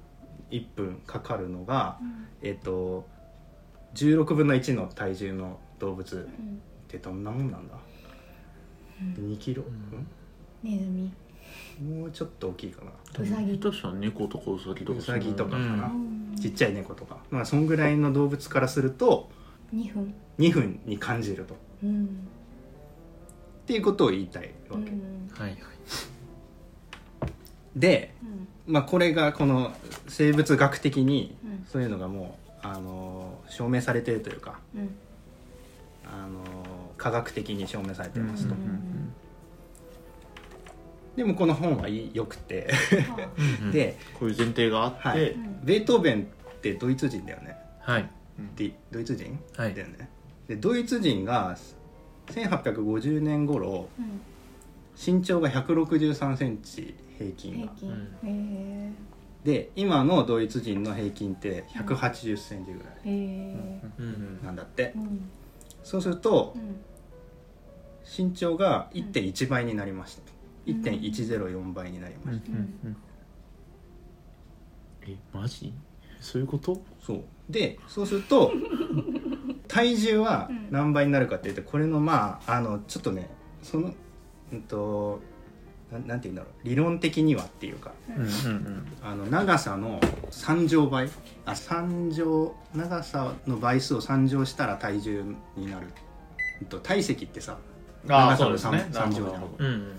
[0.49, 2.27] 1分かかるのが、うん。
[2.41, 3.05] えっと
[3.93, 7.75] 16分の1の体重の動物っうんてどんなもんなんだ、
[9.19, 9.69] 2キロ、うん。
[9.69, 10.07] うん。
[10.63, 11.13] ネズミ。
[11.81, 12.91] もうちょっと大きいかな。
[13.21, 16.35] うさぎとしたら猫とかウサギとかうさぎとかかな、うん。
[16.39, 17.17] ちっちゃい猫とか。
[17.29, 19.29] まあそんぐらいの動物からすると
[19.73, 20.13] 2分。
[20.39, 21.53] 2分に感じると。
[21.53, 22.27] っうん。
[23.65, 25.29] ていうことを言いたいわけ、うん。
[25.33, 25.59] はいはい
[27.75, 28.13] で、
[28.67, 28.73] うん。
[28.73, 29.73] まあ、これがこの
[30.07, 31.65] 生物学的にうん。
[31.71, 34.95] そういうのがもう、あの証明されてるというか、うん。
[36.05, 36.43] あの
[36.97, 39.13] 科学的に証明されてますと、うん
[41.15, 42.71] でもこの本はいいよくて。
[42.73, 43.29] は
[43.61, 43.69] うん。
[43.71, 45.31] で、こういう前提があって、はい。
[45.31, 45.59] うん。
[45.63, 46.25] ベートーベンっ
[46.59, 47.55] てドイツ人だよね。
[47.81, 48.09] はい。
[48.55, 49.75] でドイツ人、はい。
[49.75, 50.09] だよね。
[50.47, 51.55] でドイツ人が
[52.27, 54.21] 1850年頃あうん
[54.95, 57.73] 身長が1 6 3センチ平均が。
[57.75, 58.09] 平均。
[58.23, 58.29] うん。
[58.29, 58.91] へ
[59.43, 64.43] で今のドイツ人の平均って1 8 0センチぐらい。
[64.43, 64.93] なんだって。
[64.95, 65.29] うん。
[65.83, 66.81] そうするとうん。
[68.05, 70.21] 身長が1.1倍になりました
[70.67, 70.81] うん。
[70.81, 72.97] 1.104倍になりました、うん。
[75.07, 75.73] えマジ？
[76.19, 76.81] そういうこと？
[77.01, 77.23] そう。
[77.49, 78.51] でそうすると
[79.67, 80.67] 体重はうん。
[80.71, 83.29] 何倍になるかっていうとこれのまああのちょっとね
[83.61, 83.93] その
[84.51, 85.21] うんと
[85.99, 89.99] なんて言うんだろう理論的にはっていうかうんうんあの長さの
[90.31, 91.09] 3乗倍？
[91.45, 95.23] あ3乗長さの倍数を3乗したら体重
[95.55, 95.87] になる、
[96.61, 97.57] うんと体積ってさ
[98.05, 98.89] 長さのそうですね。
[98.91, 99.43] 三三乗じゃん。
[99.57, 99.97] うんうん。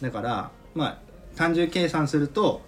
[0.00, 0.98] だからまあ
[1.34, 2.62] 単純計算すると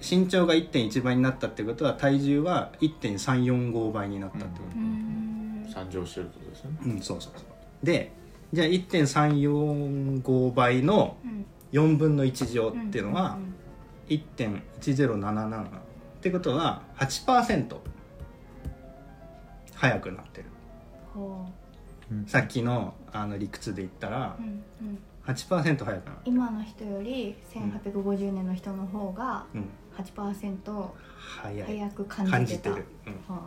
[0.00, 5.68] 身長が1.1倍になったってことは体重は1.345倍になったってこと、うん。
[5.72, 6.78] 参上してるってことですよね。
[6.86, 7.86] うん、そうそうそう。
[7.86, 8.12] で
[8.52, 13.54] じゃあ1.345倍のうん4分の1乗っていうのはん
[14.08, 15.68] 1.1077っ
[16.22, 17.76] てことは8%
[19.74, 20.46] 速くなってる。
[21.14, 21.46] ほ
[22.26, 24.48] さっきのあの理屈で言ったらううん。
[24.48, 26.00] うん8%速くなる。
[26.24, 29.68] 今の人より1850年の人の方がうん。
[29.98, 30.88] 8%
[31.42, 33.46] 速く感じてる、うん、っは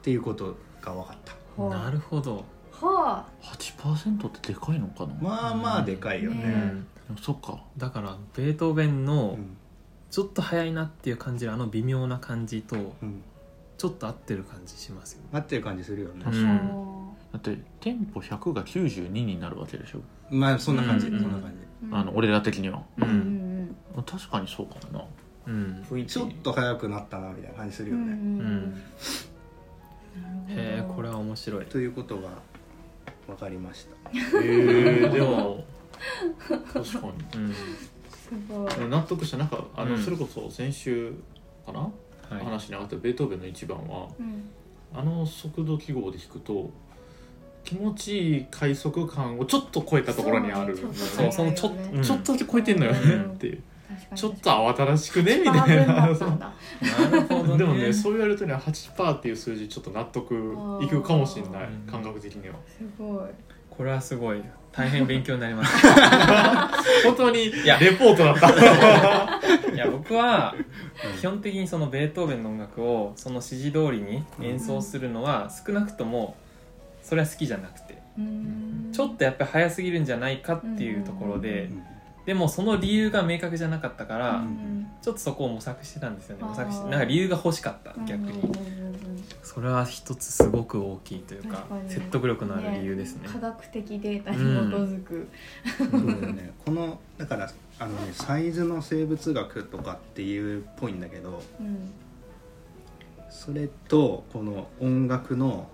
[0.00, 1.34] ていうことが分かった。
[1.58, 2.44] あなるほど
[2.86, 6.44] は8%ってでかいのかな、まあまあでかいよね。
[6.44, 6.80] ねうん。
[6.80, 7.62] でもそっか。
[7.76, 9.56] だからベートーベンうのん。
[10.10, 13.22] ちょっと早いなっていう感じるあの微妙な感じとうん。
[13.78, 15.28] ちょっと合ってる感じしますよね。
[15.32, 16.24] 合ってる感じするよね。
[16.24, 21.20] うあんだって店舗100が92になるわけでしょ、まあそんな感じ、うん。
[21.20, 21.86] そんな感じ。
[21.86, 21.94] うん。
[21.96, 22.82] あの俺ら的には。
[22.98, 23.76] うん。
[23.96, 24.02] うん。
[24.04, 25.04] 確かにそうかもな。
[25.48, 25.86] うん。
[25.90, 26.12] 雰囲気。
[26.12, 28.82] ちょっと速くなったなみたいな感じするよね、うん。
[30.48, 31.66] へえこれは面白い。
[31.66, 32.28] ということが
[33.26, 34.10] 分かりました。
[34.10, 35.64] へえでも。
[36.72, 37.52] 確かうん。
[37.52, 38.84] すごい。
[38.84, 39.36] に納得した。
[39.38, 40.02] なんかあの、うん。
[40.02, 41.14] それこそ先週
[41.64, 41.90] かな、は
[42.32, 42.44] い。
[42.44, 44.50] 話に上がったベートーベンの一番はうん。
[44.94, 46.70] あの速度記号で弾くと
[47.64, 50.76] 気持ちいい快速感をちょっっと超えたところにある。
[50.76, 51.32] そうねそう。
[51.32, 53.32] そのちょっうんうんちょっとだけ超えてんのよねうん。
[53.32, 53.62] っていう
[54.14, 57.58] ちょっと慌ただしくねみたい危なね。
[57.58, 60.34] でもねそう言われるとね8%っていう数字ちょっと納得
[60.82, 62.54] いくかもしれないうん感覚的には。
[62.66, 63.30] すごい。
[63.70, 64.42] これはすごい。
[64.72, 65.86] 大変勉強になります。
[67.04, 67.78] 本当にや。
[67.78, 68.50] レポートだった。
[69.72, 70.54] いや僕は
[71.20, 76.36] 基本的にそのベートーベンの音楽をその指示通りに演奏するのは少なくとも
[77.02, 77.98] それは好きじゃなくて。
[78.18, 78.90] うん。
[78.92, 81.70] ちょっとやっぱり早すぎるんじゃないかっていうところで
[82.24, 84.86] でもその理由が明確じゃなかったからうん。
[85.02, 86.44] ちょっとそこを模索してたんですよね。
[86.44, 88.32] 模索してなんか理由が欲しかった逆に。
[88.32, 89.24] うんうんうんうん。
[89.42, 93.28] それは一つすごく大きいというか説得力のある理由ですね。
[93.28, 95.28] 科学的データに基づく、
[95.76, 96.52] そうだよね。
[96.64, 101.92] このだからあのねサイズの生物学とかっていうっぽいんだけどうん。
[103.30, 105.66] それとこの音楽の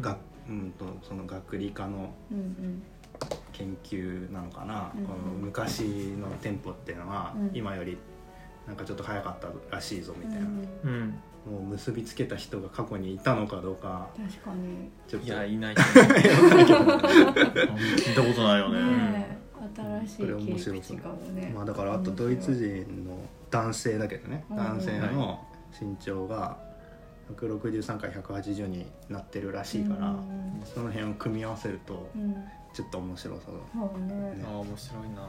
[0.00, 2.82] 学,、うん、とその学理科のうんうん
[3.52, 5.04] 研究なのかな、うん。
[5.06, 5.82] この昔
[6.18, 7.50] のテンポっていうのは、うん。
[7.54, 7.96] 今より
[8.66, 10.68] なんかちょっと早かったらしいぞみたいな、うん。
[10.84, 11.14] うん
[11.46, 14.08] もう結びつけた人が過去にいたのかどうか。
[14.16, 14.90] 確かに。
[15.06, 15.28] ちょっと。
[15.28, 15.78] いやいない聞
[18.12, 19.36] いたことないよねねえ
[19.76, 20.96] 新しいこれ面切り白そう。
[20.96, 23.16] 口かもねまあだからあとドイツ人の
[23.48, 24.44] 男性だけどね。
[24.50, 24.56] うん。
[24.56, 25.46] 男性の
[25.80, 26.58] 身長が
[27.32, 30.60] 163から180になってるらしいから、うん。
[30.64, 32.34] その辺を組み合わせるとうん
[32.76, 33.40] ちょっと面白そう。
[33.72, 34.44] そうね。
[34.44, 35.26] ああ面白いな。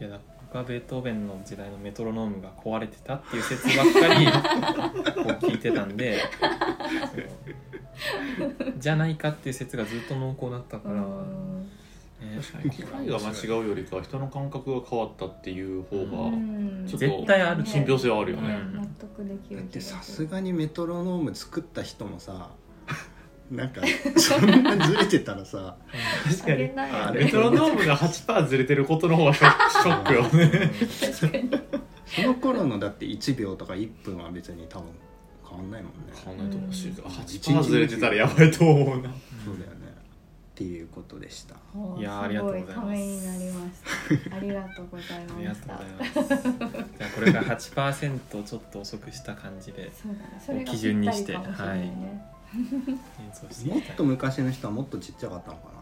[0.00, 4.26] いやだ僕はベートーベンの時代のメトロノームが壊れてたっていう説ばっかり
[5.14, 6.20] こう聞いてたんで
[8.76, 11.04] じゃないかっていう説がずっと濃厚だったから、ね。
[12.40, 12.70] 確かに。
[12.70, 16.36] 機械が間違うよりかは人の感覚が変わったっていう方が
[16.86, 18.76] 絶対ある信憑性はあるよね、うん。
[18.78, 19.58] 納得できる。
[19.58, 22.50] だってさすがにメトロノーム作った人もさ
[23.50, 23.82] なんか
[24.16, 25.76] そんなずれてたらさ
[26.24, 26.70] 確かに。
[26.76, 30.70] あれねメトロノームが8%ずれてることの方がショックよね。
[31.12, 31.50] 確かに
[32.06, 34.88] その頃のだって1秒とか1分は別に多分
[35.48, 36.12] 変わんないもんね。
[36.14, 36.94] 変わんないと思うしうん。
[36.94, 39.10] 8%ずれてたらやばいと思うな
[39.44, 39.84] そうだよね。
[40.54, 41.56] っていうことでした。
[41.98, 42.74] いやーありがとうございます。
[42.74, 44.36] すごいためになりました。
[44.36, 46.98] ありがとうございありがとうましたございます。
[46.98, 50.42] じゃあこれが8%ちょっと遅くした感じでそうだね。
[50.44, 51.86] それが基準にしてぴったりかもしれないね。
[51.86, 52.33] 演奏してい
[53.66, 55.72] もっと昔の人はもっとちっちゃかったのかな。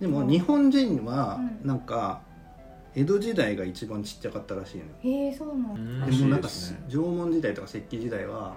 [0.00, 0.28] でもうん。
[0.28, 1.66] 日本人はうん。
[1.66, 2.22] なんか
[2.94, 4.90] 江戸時代が一番ちっちゃかったらしいのよ。
[5.02, 6.48] へえそうなんでもなんか
[6.88, 8.56] 縄文時代とか石器時代は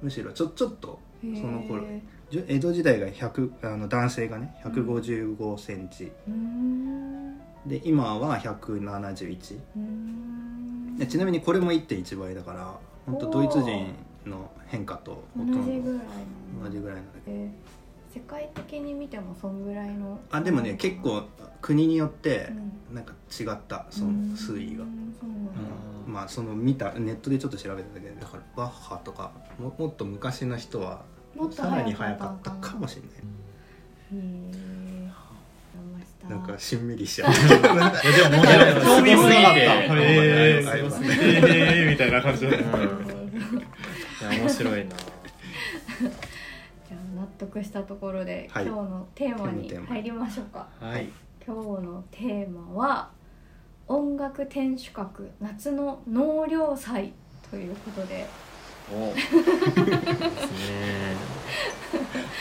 [0.00, 1.84] むしろちょちょっとその頃
[2.30, 7.38] じゅ江戸時代が100あの男性がね1 5 5センチ、うーん。
[7.66, 10.96] で今は171うーん。
[10.96, 12.74] でちなみにこれも1.1倍だから
[13.06, 16.00] 本当ドイツ人の変化とほ同じぐらい
[16.62, 17.50] 同じぐらいなんだけどえー
[18.14, 20.20] 世界的に見てもそんぐらいの。
[20.30, 21.24] あでもね結構
[21.60, 22.52] 国によって
[22.90, 22.94] うん。
[22.94, 24.84] なんか違ったその推移が。
[24.84, 24.86] う。
[24.86, 25.52] んそうなんだ。
[26.06, 26.12] うん。
[26.12, 31.02] まあその見たネットでちょっと調べてたけどだからバッハとかももっと昔の人は
[31.34, 33.10] もっとさらに早早かったかもしれない。
[33.10, 33.16] へ
[34.12, 34.64] え
[35.92, 36.28] ました。
[36.28, 37.32] なんかしんみりしちゃう。
[37.34, 39.68] でももう興興味すぎて。
[39.68, 42.46] 味すぎてへありますねえみたいな感じ
[44.32, 44.96] いや面白いな。
[46.88, 48.66] じゃあ納得したところで、はい。
[48.66, 50.66] 今日のテーマに入りましょうか。
[50.80, 51.08] はい。
[51.46, 53.10] 今日のテーマは
[53.86, 57.12] 音楽天守閣夏の納涼祭
[57.50, 58.26] ということで。
[58.92, 59.12] お。
[59.14, 59.44] ですね。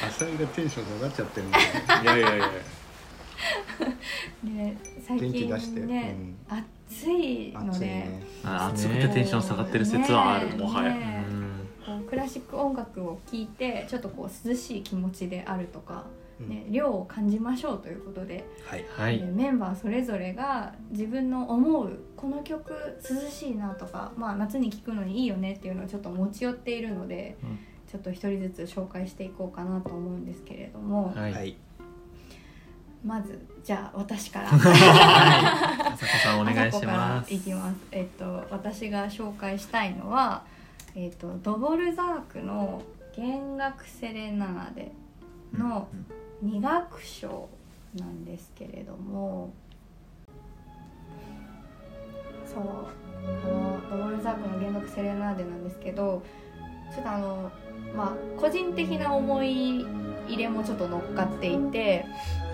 [0.07, 2.49] 浅井がテンション下がっちゃってるんだいやいやいや。
[4.43, 6.15] ね最元気近出して、ね、
[6.47, 7.69] 暑いので。
[7.69, 8.23] 暑いね。
[8.45, 10.49] あ暑くてテンション下がってる説はある。
[10.49, 10.93] ねもはや
[12.13, 16.05] クラシック音楽を聴いてちょっとこう涼しい気持ちであるとか、
[16.39, 16.49] うん。
[16.49, 18.85] ね、涼を感じましょうということで、はい。
[18.95, 19.19] はい。
[19.19, 22.71] でメンバーそれぞれが自分の思うこの曲
[23.03, 27.59] 涼しいなとか、まあ、夏に聴くのにいいよねっていうのをちょっと持ち寄っているので、うん。
[27.91, 31.55] ちょっと一人ずつ紹介していこうかなと思うんですけれども、はい、はい。
[33.03, 34.49] まずじゃあ私から。
[34.49, 36.85] はい、 お願いします。
[36.85, 37.77] からいきます。
[37.91, 40.43] えっと私が紹介したいのは、
[40.95, 42.81] えっとドボルザークの
[43.15, 44.91] 弦楽セレナーデ
[45.57, 45.87] の
[46.41, 47.49] 二楽章
[47.95, 49.51] なんですけれども、
[52.45, 56.23] そうこのドボルザークの弦楽セレナーデなんですけど、
[56.93, 57.51] ちょっとあの
[57.95, 59.85] まあ個人的な思い
[60.27, 62.05] 入れもちょっと乗っかっていて。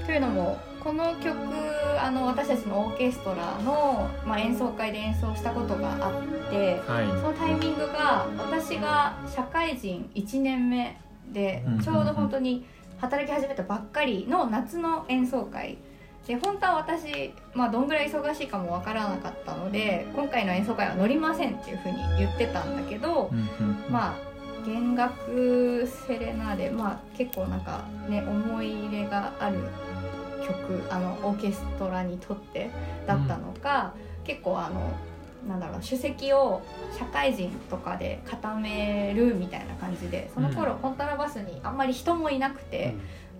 [0.10, 1.36] というのもこの曲
[2.00, 7.08] あの私たちのオーケストラの、まあ、演奏会で演奏したことがあってはい。
[7.08, 10.98] そのタイミングが私が社会人1年目
[11.32, 12.66] でうんちょうど本当に
[12.98, 15.78] 働き始めたばっかりの夏の演奏会。
[16.28, 23.32] で本当は私、まあ、どんぐらい忙しいかもわからなかったので今回の演奏会は乗りませんっていうふうに言ってたんだけど、
[23.90, 24.30] まあ
[24.64, 29.58] 弦楽セレナーデまあ結構なんかね思い入れがある
[30.50, 32.70] 曲あのオーケストラにとって
[33.08, 34.92] だったのか、結構あの
[35.48, 36.62] なんだろう首席を
[36.98, 40.80] 社会人とかで固めるみたいな感じでその頃、うん。
[40.80, 42.96] コントラバスにあんまり人もいなくて、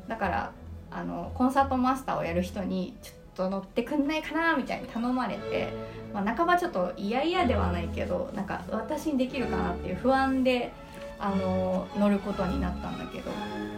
[0.08, 0.52] だから
[0.92, 5.70] あのコンサートマスターをやる人にちょっと乗ってくんないかなみたいに頼まれて、
[6.14, 10.72] まあ、半ばちょっと嫌々ではないけどなんか私にできるかなっていう不安で
[11.20, 13.32] あの乗ることになったんだけど。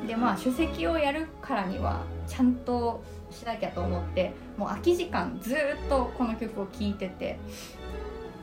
[0.07, 7.39] でまあ首席をやるからにはちゃんとしなきゃと思ってもう空き時間ずーっとこの曲を聴いてて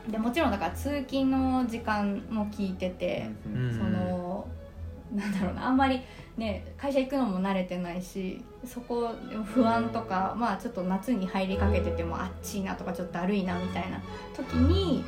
[0.09, 3.29] でもちろんだから通勤の時間も聴いてて。
[3.45, 4.47] うんその
[5.13, 6.01] なんだろうなあんまり
[6.37, 9.11] ね会社行くのも慣れてないしそこ
[9.43, 14.01] 不安とかまあちょっと夏に入りかけててもあっちいなとかちょっとだるいなみたいな
[14.35, 15.03] 時に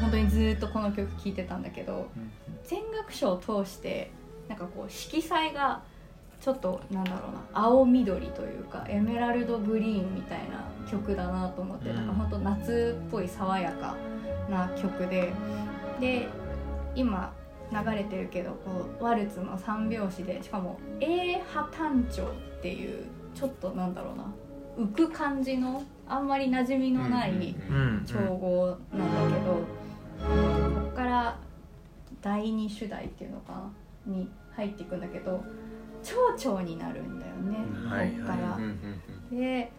[0.00, 2.08] 本当にずっとこの曲聴いてたんだけど
[2.64, 4.10] 全楽章を通して
[4.48, 5.82] なんかこう色彩が
[6.42, 11.96] ちょっとなんだろうな青緑というかエメラルドグリーンみたいな曲だなと思って、うん。
[11.96, 13.96] なんか本当夏っぽい爽やか
[14.50, 15.32] な曲で
[16.00, 16.28] で
[16.96, 17.32] 今
[17.70, 24.34] 流れてるけどこうワルツの三拍子でしかも A 波単調っていうちょっとなんだろうな
[24.76, 31.38] 浮く感じのあんまり馴染みのない、うん調合なんだけど、ここから
[32.20, 33.52] 第二主題っていうのか
[34.06, 35.42] なに入っていくんだけど
[36.02, 38.58] 蝶々になるんだよね、はいここから。
[39.30, 39.72] で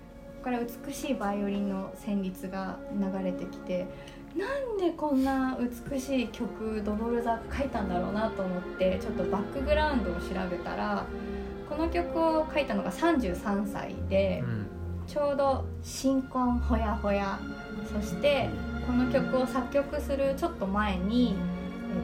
[0.43, 3.87] ここから美しいバイオリンの旋律が流れてきて
[4.35, 5.57] なんでこんな
[5.89, 11.05] 美しい曲ドボルザーク書いたんだろうなと思ってちょっとバックグラウンドを調べたら
[11.69, 14.67] この曲を書いたのが33歳でうん。
[15.07, 17.39] ちょうど新婚ほやほや。
[17.93, 18.49] そして
[18.87, 21.35] この曲を作曲するちょっと前に、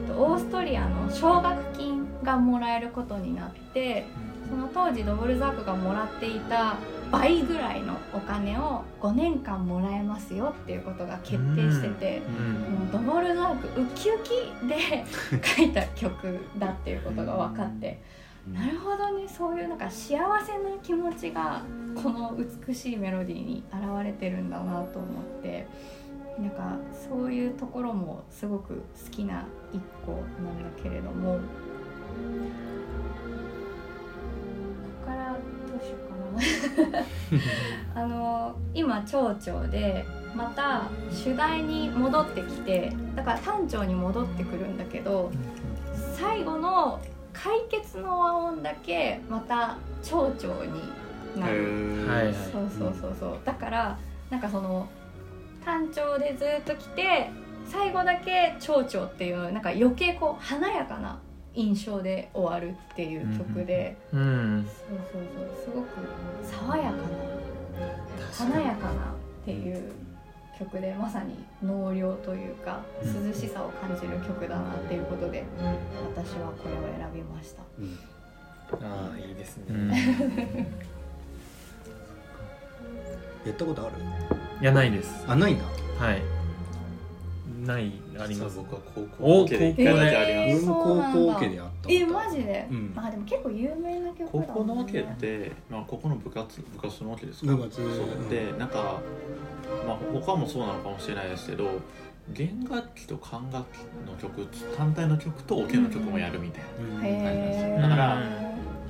[0.06, 4.06] えっとオーストリアの奨学金がもらえることになって
[4.48, 6.76] その当時ドボルザークがもらっていた
[7.10, 12.22] 倍ぐらいのお金を5年間もらえますよっていうことが決定してて。
[12.26, 15.04] うんもうドボルザークウキウキで
[15.44, 18.00] 書いた曲だっていうことが分かって
[18.52, 21.62] なるほどねそういうなんか幸せな気持ちが
[21.94, 25.06] この美しいメロディーに現れてるんだなと思
[25.38, 25.66] って
[26.38, 31.38] なんかそういうところもすごく好きな一個なんだけれども
[32.10, 32.16] こ
[35.06, 35.38] こからど
[35.78, 37.04] うしようかな。
[38.02, 45.30] あの今町長でまた主題に戻ってきてだから単調に戻ってくるんだけど
[46.14, 47.00] 最後の
[47.32, 50.92] 解決の和音だけまた町長に
[51.36, 52.34] なる、はいはい。
[52.34, 53.38] そうそうそうそう。
[53.44, 53.98] だから
[54.30, 54.88] なんかその
[55.64, 57.30] 単調でずっと来て
[57.66, 61.20] 最後だけ町長っていうなんか余計こう華やかな
[61.54, 64.66] 印象で終わるっていう曲で、うん。
[64.66, 65.64] そうそうそう。
[65.64, 65.88] すごく
[66.44, 67.02] 爽やかな
[68.32, 68.94] 華やかなっ
[69.44, 69.92] ていう
[70.58, 75.44] 曲でまさに納涼というか涼しさを感じる曲だなっていうことで
[76.14, 77.62] 私はこれを選びました。
[77.78, 77.98] うん。
[78.72, 79.88] ああいいですね、うん。
[79.90, 79.96] や
[83.52, 83.92] ったことある？
[84.60, 85.24] いやないです。
[85.26, 85.64] あないんだ。
[85.98, 86.22] はい。
[87.66, 88.56] ないあります。
[88.56, 92.92] 僕は高お校系で高校一回だけあります、俺も高校オケでやったえマジで、うん。
[92.96, 94.52] あでも結構有名な曲だ高もんね。
[94.54, 97.54] 校のわけって、まあ、ここの部活部活のわけですか？
[97.56, 97.76] 部活。
[97.76, 98.30] そう。
[98.30, 99.00] でなんか、
[99.86, 101.68] まあ、他もそうなのかもしれないですけど
[102.32, 107.04] 弦楽器と管楽器の曲単体の曲とオケの曲もやるみたいうん。
[107.04, 108.20] へえだからう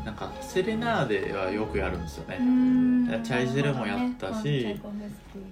[0.01, 3.23] ななんかセレナーデはよくやるんですよね、ん。
[3.23, 4.81] チャイジェルもやったし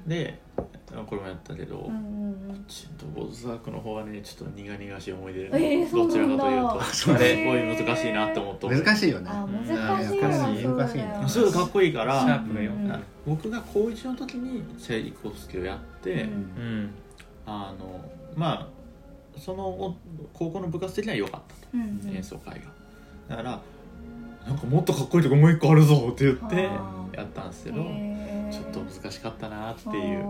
[0.07, 0.38] で
[1.07, 2.64] これもやったけど、うんうんうん。
[2.66, 9.31] ちょっとボズザークの方はねちょっと苦々しい思い出で、えーどちらかというとすごい難しいなって思って難しいよね。
[9.31, 10.77] あ難しいわ難しいそうだよ。
[10.77, 12.92] 難しいねすごいかっこいいからシャープがようん。
[12.92, 16.20] あ僕が高1の時にチャイコフスキーをやって、うん。
[16.20, 16.90] うん。
[17.46, 18.05] あの
[18.37, 18.68] ま
[19.35, 19.96] あその
[20.33, 22.16] 高校の部活的には良かったと、うんうん。
[22.16, 22.61] 演奏会が。
[23.29, 23.61] だから
[24.46, 26.70] なんかもっとかっこいいとこもう一個あるぞって言って
[27.20, 30.24] あったんですけどちょっと難しかったなっていう。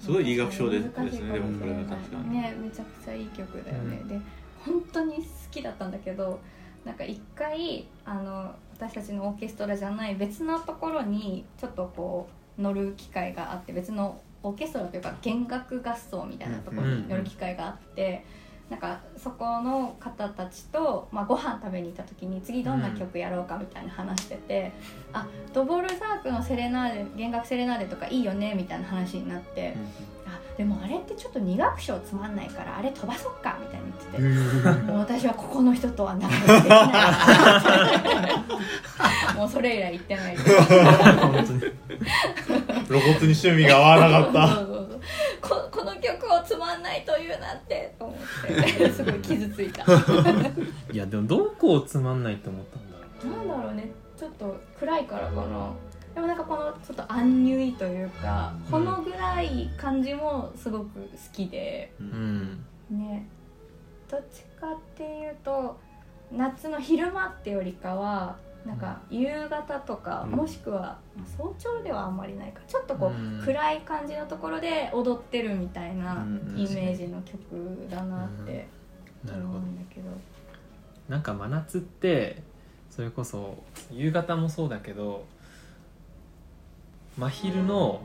[0.00, 2.30] すごいいい楽章で難しいかもしれないですねでもこれは確かに。
[2.30, 4.08] ねめちゃくちゃいい曲だよね、うん。
[4.08, 4.20] で
[4.64, 6.40] 本当に好きだったんだけど
[6.84, 12.28] なんか一回あの私たちのオーケストラじゃない別のところにちょっとこ
[12.58, 18.26] う乗る機会があって別のオーケストラというか弦楽合奏みたいなところに乗る機会があって、
[18.70, 24.72] なんかそこの方たちと、まあ、ご飯食べに行った時に次どんな曲やろうかみたいな話してて、
[25.12, 29.76] あドボルザークのセレナーデ弦楽セレナーデとかいいよねみたいな話になって、
[30.26, 34.82] あでもあれってちょっと2楽章つまんないからあれ飛ばそっかみたいに言ってて。
[34.84, 36.86] もう私はここの人とは仲良くできな
[39.34, 39.36] い。
[39.36, 40.44] もうそれ以来行ってないです。
[42.86, 44.66] 露骨に趣味が合わなかった
[45.84, 48.90] ここの曲をつまんないというなんてと思って。
[48.90, 49.84] すごい傷ついた。
[50.92, 55.70] いやでもどこをつまんないと思ったんだろなんだろうねちょっと暗いからかな。
[56.14, 61.92] でもなんかこのちょっとアンニュイというかほのぐらい感じもすごく好きで。
[62.00, 62.64] ううん。
[62.90, 63.26] ね。
[64.08, 65.76] どっちかっていうと
[66.30, 70.36] 夏の昼間ってよりかはなんか夕方とか、うん。
[70.36, 72.60] もしくはまあ早朝ではあんまりないか。
[72.66, 73.42] ちょっとこう、うん。
[73.44, 78.66] 暗い感じのところで踊ってるみたいなうんイメージの曲だなって
[79.24, 80.08] 思なるほどうんだけど、
[81.08, 82.42] なんか真夏って
[82.90, 85.26] それこそ夕方もそうだけど
[87.18, 88.00] 真昼の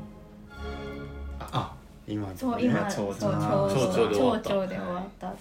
[1.40, 1.74] あ
[2.08, 4.54] 今そう今蝶そう々蝶蝶々で終わった。
[4.56, 5.34] 々で終わった、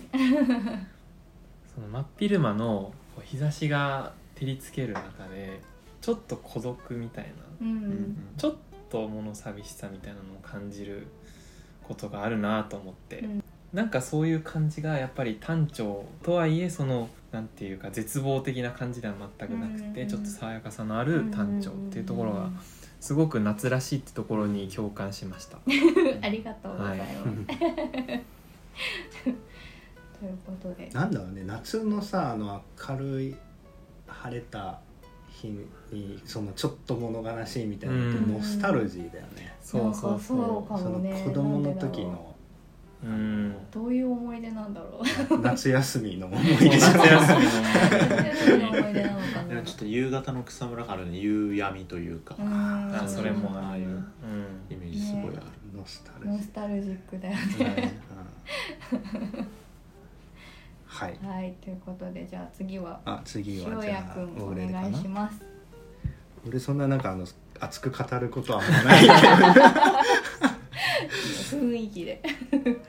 [1.75, 2.93] その真っ昼間の
[3.25, 5.61] 日差しが照りつける中で
[6.01, 8.55] ちょっと孤独みたいなうんちょっ
[8.89, 11.09] と物寂しさみたいなのを感じる
[11.83, 13.45] ことがあるなと思って、うん。
[13.73, 22.51] なんかそういう感じがやっぱり単調とはいえそのなんていうか絶望的な感じでは全くなくて、うんちょっと爽やかさのある単調っていうところが
[23.01, 25.59] すごく夏らしいってところに共感しました。
[26.23, 28.25] ありがとうございます、はい。
[30.19, 30.89] ということで。
[30.95, 33.37] なんだろうね夏のさあの明るい
[34.09, 34.81] 晴れた
[35.29, 35.49] 日
[35.93, 38.33] にそのちょっと物悲しいみたいなのってうん。
[38.35, 42.35] ノスタルジーだよね、そうそうそうそうかそのもね子供の時の
[43.05, 43.55] うん。
[43.71, 45.01] どういう思い出なんだろ
[45.31, 45.39] う。
[45.41, 46.69] 夏休みの思い出。
[46.69, 46.97] 夏休
[48.57, 49.03] みの思い出。
[49.05, 49.63] なのかな。
[49.63, 52.47] ちょっと夕方の草むらからの夕闇というか、うん。
[52.47, 54.05] あそれもああいう
[54.69, 55.37] イメージすごいある、
[55.77, 58.01] ノスタルジノスタルジックだよね。
[58.93, 58.99] うん。
[58.99, 59.49] うん
[60.89, 61.19] はい。
[61.23, 65.45] はいということでじゃあ次はあ次は塩じゃあお願いします。
[66.47, 67.27] 俺そんななんかあの
[67.61, 69.05] 熱く語ることはあんまない。
[71.51, 72.23] 雰囲気で。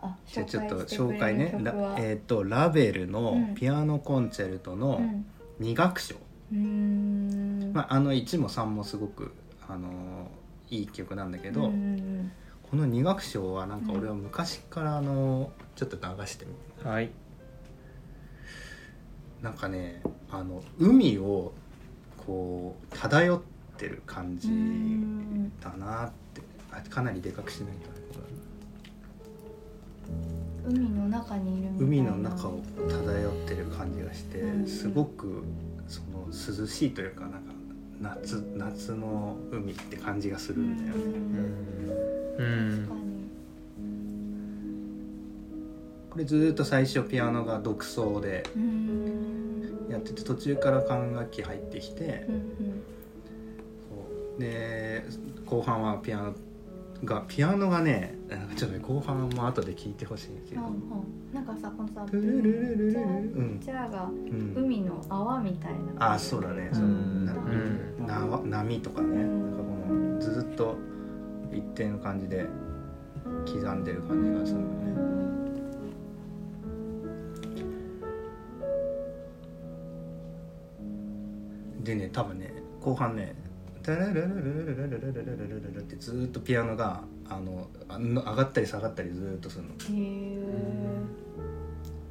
[0.00, 1.54] あじゃあちょっと紹介ね。
[1.98, 3.54] えっ、とラベルうのん。
[3.54, 5.26] ピアノコンチェルトのうん。
[5.60, 7.72] 2楽章、うーん。
[7.72, 9.32] まあ、あの1も3もすごく
[9.68, 10.28] あの
[10.68, 12.32] いい曲なんだけど、うんうん
[12.74, 17.12] この2楽章はなんか俺は昔からあのちょっと流してみはい。
[19.40, 21.52] なんかねあの海を
[22.26, 23.42] こう漂っ
[23.76, 25.52] てる感じうん。
[25.60, 26.42] だなって。
[26.72, 27.90] あかなりでかくしないと
[30.66, 34.66] 海の中にいる海の中を漂ってる感じがしてうん。
[34.66, 35.44] すごく
[35.86, 37.53] その涼しいというかなんか
[38.00, 41.04] 夏夏の海って感じがするんだよね。
[42.38, 42.88] うん。
[46.10, 52.26] これずーっと最初ピアノが独奏でうんやってて途中から管楽器入ってきて
[54.38, 55.04] で
[55.44, 56.34] 後半はピアノ
[57.04, 58.14] がピアノがね
[58.56, 60.62] ちょっとね後半も後で聞いてほしいけど。
[60.62, 61.34] うん、うん。
[61.34, 63.58] なんかさこのさルルルルルル。
[63.60, 64.54] じゃがうん。
[64.56, 66.12] 海の泡みたいな。
[66.14, 66.74] あそうだね、うん。
[66.74, 68.06] そのうん。
[68.06, 69.50] なな波とかね、うん。
[69.50, 70.76] なんかこのずっと
[71.52, 72.46] 一定の感じで
[73.46, 74.94] 刻んでる感じがするよね。
[81.84, 82.50] でね多分ね
[82.80, 83.34] 後半ね
[83.84, 89.70] タララララララララララララってずーっとピアノがあのあの上がったり下がったりずーっとするの。
[89.72, 90.38] へえ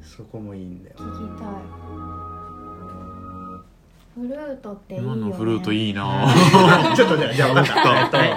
[0.03, 1.47] そこもいいんだよ聞きたい。
[4.15, 6.27] フルートっていいよ今ねのフルートいいな。
[6.95, 8.23] ちょっとじゃあじゃあ分かった。
[8.23, 8.33] え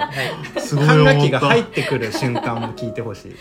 [0.49, 0.87] っとすごい。
[0.87, 3.35] 管楽が入ってくる瞬間も聞いてほしい。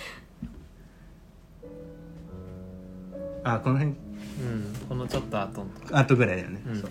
[3.45, 3.93] あこの辺。
[3.93, 6.77] うんこのちょっと後の後ぐらいだよね、うん。
[6.79, 6.91] そう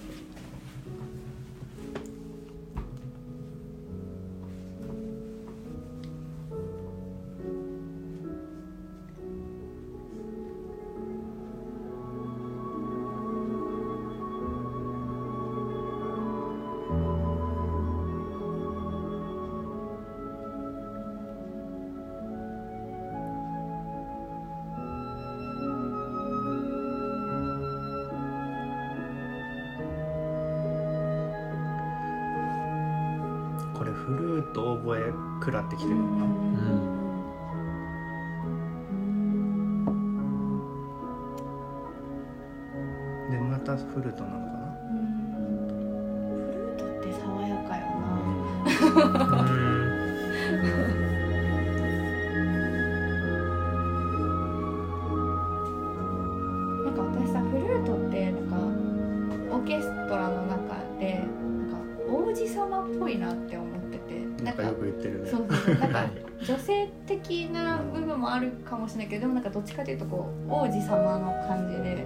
[69.75, 72.05] ちかというとこう王子様の感じで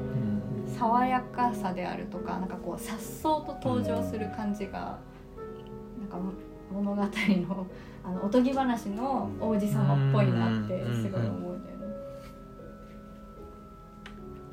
[0.77, 4.97] 爽やかさであるとかなんかこう颯爽と登場する感じが、
[5.99, 6.17] なんか
[6.71, 7.67] 物語の
[8.03, 11.85] あのおとぎ話の王子様っぽいなってすごい思うんだよね。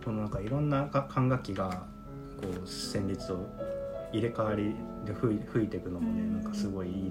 [0.04, 1.84] このなんかいろんなか管楽器が
[2.40, 3.46] こう旋律を
[4.12, 6.32] 入れ替わりで吹い吹いていくのもねうん。
[6.34, 7.05] なんかすごい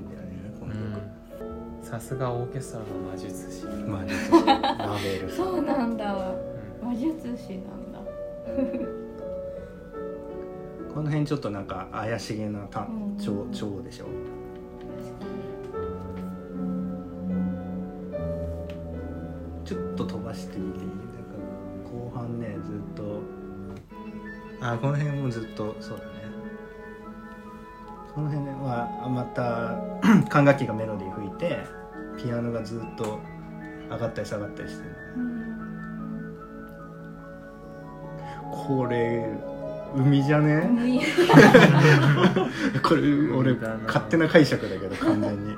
[1.95, 6.13] さすがオーケストラの魔術師、まあ実はラベルそうなんだ。
[6.13, 6.17] う
[6.85, 6.89] ん。
[6.89, 7.99] 魔術師なんだ。
[10.93, 13.15] この辺ちょっとなんか怪しげなたうん。
[13.17, 13.45] でしょ。
[19.63, 20.87] ちょっと飛ばしてみていい？
[20.87, 21.03] なんか
[21.91, 23.21] 後半ねずっと。
[24.59, 26.11] あこの辺もずっとそうだね。
[28.13, 29.77] この辺はあまた
[30.29, 31.59] 管楽器がメロディー吹いて
[32.25, 33.19] ピアノがずっと
[33.89, 34.83] 上がったり下がったりして。
[34.83, 34.89] る
[38.51, 39.29] これ
[39.95, 40.67] 海じゃね？
[40.67, 41.01] 海。
[42.81, 43.01] これ
[43.31, 43.53] 俺
[43.85, 45.55] 勝手な解釈だけど完全に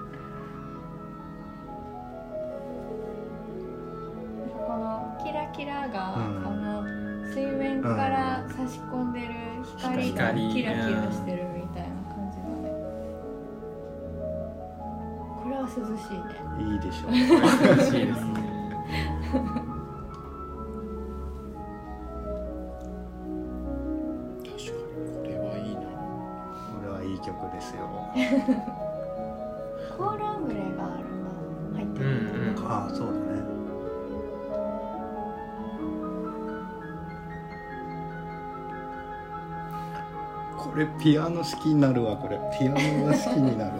[41.08, 42.38] ピアノ好きになるわこれ。
[42.60, 43.72] ピアノが好きになる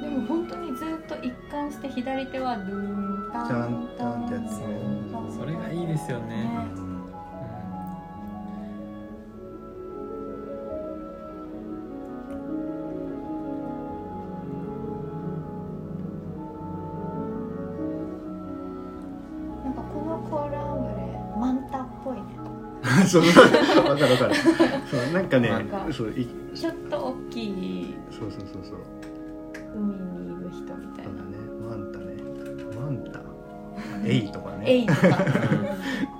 [0.00, 4.66] でも本当にずっと一貫して左手はドゥンタンちゃんタンってやつね。
[5.38, 6.48] それがいいですよね。
[6.74, 6.83] 俺、
[23.14, 23.22] そう
[23.86, 24.34] わかるわかる。
[24.90, 25.86] そうなんかねなんか。
[25.92, 27.94] そういちょっと大きい。
[28.10, 28.78] そうそうそうそう。
[29.76, 31.12] 海にいる人みたいな。
[31.12, 31.38] ね。
[31.68, 32.04] マンタね。
[32.76, 33.20] マンタ？
[34.04, 34.64] エイとかね。
[34.66, 35.00] エイとか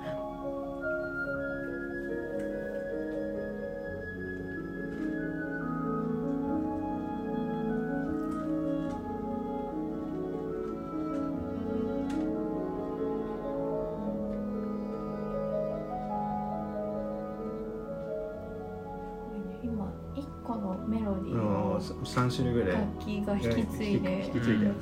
[22.41, 22.81] を3種類ぐらい。
[22.81, 24.25] 楽器が引き継いで。
[24.25, 24.65] 引き継いで。
[24.65, 24.75] うん。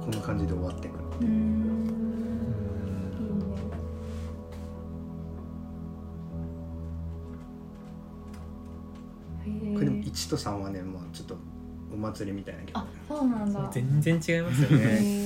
[0.00, 1.04] こんな感じで終わってくる。
[9.74, 11.36] これでもえ1と3はねもうちょっと
[11.92, 13.68] お祭りみたいな曲あそうなんだ。
[13.72, 15.25] 全然違いますよへね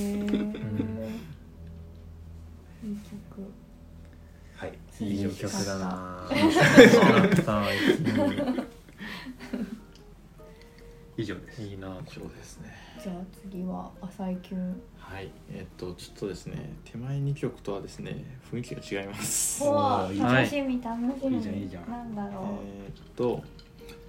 [11.17, 11.61] 以上です。
[11.61, 11.87] いいな。
[12.07, 12.73] そうですね。
[13.01, 15.29] じゃあ次は浅井キュンはい。
[15.51, 19.63] えっとちょっとですね手前2曲とはですね雰囲気が違います。
[19.63, 20.19] うわいい。
[20.19, 21.37] 楽しみ楽しみ。
[21.37, 21.89] いいじゃんいいじゃん。
[21.89, 22.43] なんだろう。
[22.85, 23.43] えーっと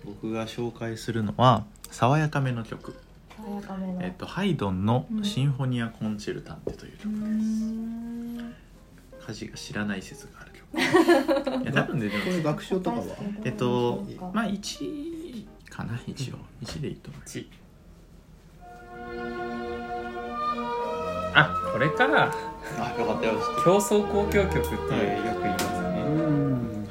[0.04, 2.94] 僕が紹介するのは爽やかめの曲、
[3.36, 4.02] 爽やかめの。
[4.02, 8.54] えっと、ハイドンのうん「シンフォニア・コンチェルタンテ」という曲です、ん。
[9.22, 10.51] 歌詞が知らない説がある。
[10.51, 12.96] 曲いや多分ねでもこれ楽章とか。
[12.98, 13.04] は
[13.44, 16.36] えっとまあ1かな一応。
[16.62, 17.50] 1でいいと思いますち
[21.34, 22.04] あこれか。
[22.04, 23.32] あよかったよ
[23.64, 25.26] 競争交響曲っていう。
[25.26, 26.86] よく言いますね、うん。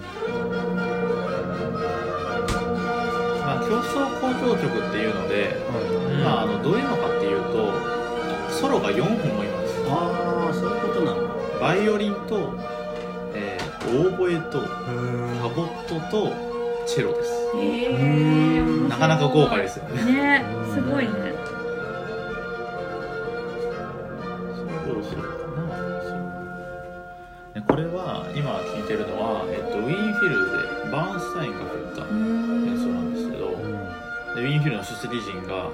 [3.40, 5.56] まあ競争交響曲っていうので、
[6.16, 6.24] うん。
[6.24, 7.72] まあ、あのどういうのかっていうと
[8.52, 9.72] ソロが4本もいます。
[9.90, 12.81] ああそういうことなのバイオリンと、えー
[13.88, 16.32] オーボエとファゴットと
[16.86, 17.32] チェロです。
[17.58, 17.94] へ
[18.58, 20.06] えなかなか豪華ですよね。
[20.06, 21.12] ねすごいね。
[24.86, 25.64] どうするかな
[27.54, 33.50] でこれは今聴いてるのは、えっと、ウィーンフィルズでバーンスタインが振った演奏なんですけど
[34.36, 35.70] でウィーンフィルの首席陣が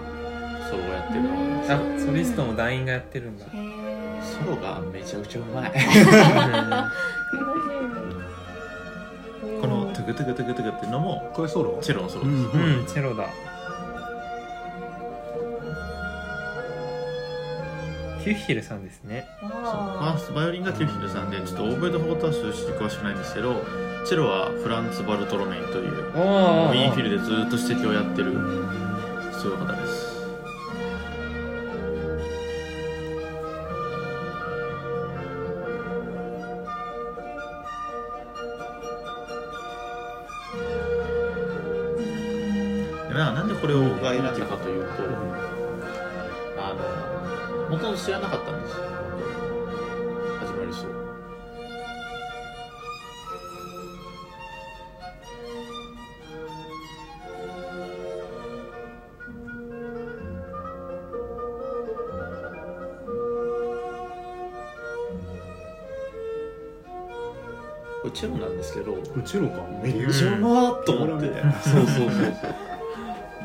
[0.70, 1.30] ソロをやってるの。
[1.30, 1.36] な
[1.78, 3.45] んですあソリストも団員がやってるんだ。
[3.45, 5.72] ソロがめちゃくちゃうまい
[9.61, 11.80] このトゥクトゥクトゥクトゥクっていうのもこれソロ？
[11.82, 12.41] チェロのソロです、うん
[12.80, 13.28] うん、チェロだ。
[18.23, 19.25] キュッヒルさんですね。
[19.39, 19.49] そう。
[19.49, 23.63] ファーストバイオリンがキュッヒルさんでちょっとオーボエとファゴット大して詳しくないんですけど
[24.05, 28.34] チェロはフランツ・バルトロメインというウィーンフィルでずっと首席をやってる
[29.32, 29.86] そういう方です
[43.68, 45.03] これをが選んだかというと
[46.57, 48.84] あのもともと知らなかったんですよ。
[50.39, 50.91] 始まりそう。
[68.01, 69.57] これチェロなんですけどうちのか。
[69.84, 72.66] めっちゃうまーっと思って、うんそうそうそうそう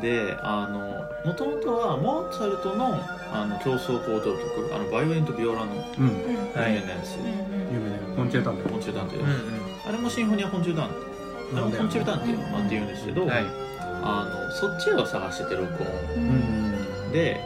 [0.03, 3.00] であのもともとはモーツァルトの
[3.32, 7.72] あの競争交響曲あのバイオリンとビオラの有名なやつ、うん。
[7.72, 10.90] 有名なコンチェルタンだコンチェルタンテ、うんうんあれもシンフォニアコンチェルタン。
[10.90, 10.94] テ
[11.55, 13.44] あれもコンチェルタンテ、まあ、って言うんですけど、はい。
[14.05, 15.88] あのそっちを探してて録音。
[16.16, 17.12] うん。
[17.12, 17.40] で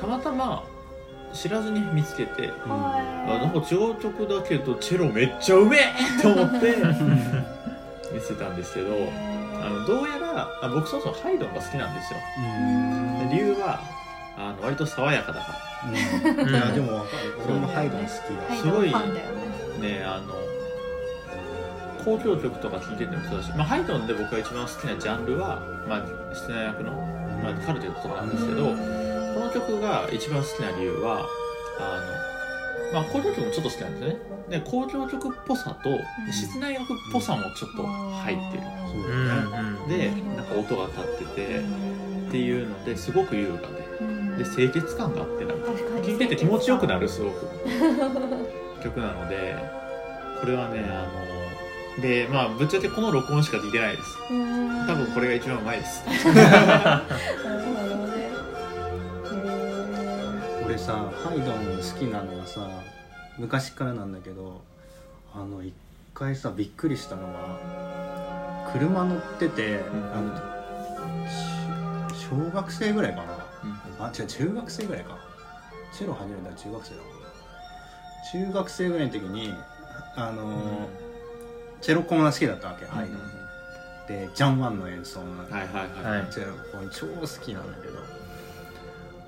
[0.00, 0.64] たまたま
[1.32, 6.76] 知らずに見つけてあなんか違う曲だけどチェロめっちゃうめえって思って
[8.28, 8.94] 見せたんですけど
[9.60, 12.18] あのどうやらあ僕そもそもハイドンが好きなんですよ。
[12.38, 13.28] うん。
[13.30, 13.80] で理由は
[14.36, 15.46] あの割と爽やかだか
[15.88, 16.48] うん。
[16.48, 17.34] いやでもわかる。
[17.44, 18.56] 俺もハイドン好きだ。
[18.56, 19.42] すごいファンだよね。
[19.74, 20.34] らねあの
[21.98, 26.92] 交響曲とか聴いててもそうだし、まあ、ハイドンで僕が一番好きなジャンルは、まあ、室内役の、
[27.42, 28.74] まあ、カルテットとかなんですけど、こ
[29.40, 31.26] の曲が一番好きな理由は
[31.78, 32.37] あの、
[32.92, 34.16] まあ、交響曲もちょっと好きなんですよね。
[34.48, 35.98] で交響曲っぽさとん。
[36.32, 38.62] 室内楽っぽさもちょっと入ってる。
[38.86, 43.88] そうんうんでなんか音が立っててっていうのですごく優雅で。
[44.38, 45.72] で清潔感があってなんか。
[46.02, 47.46] 聴いてて気持ちよくなるすごく。
[48.82, 49.56] 曲なので
[50.40, 51.06] これはねあ
[51.98, 54.16] のでまあぶっちゃけこの録音しか聞いてないです。
[54.30, 54.86] うん。
[54.86, 56.04] 多分これが一番うまいです
[60.68, 62.68] 俺さハイドン好きなのはさ
[63.38, 64.60] 昔からなんだけど
[65.34, 65.72] あの一
[66.12, 69.80] 回さびっくりしたのは車乗ってて、
[70.12, 70.36] あの
[71.26, 73.32] し小学生ぐらいかな。
[73.98, 75.16] あ違う中学生ぐらいか。
[75.90, 77.00] チェロ始めたら中学生だ
[78.30, 79.54] 中学生ぐらいの時に
[80.16, 80.86] あのー
[81.80, 83.16] チェロコンが好きだったわけ、ハイドン。
[84.06, 85.62] でジャン・ワンの演奏のはいはい
[86.04, 86.30] はい、はい。
[86.30, 88.00] チェロコン超好きなんだけど。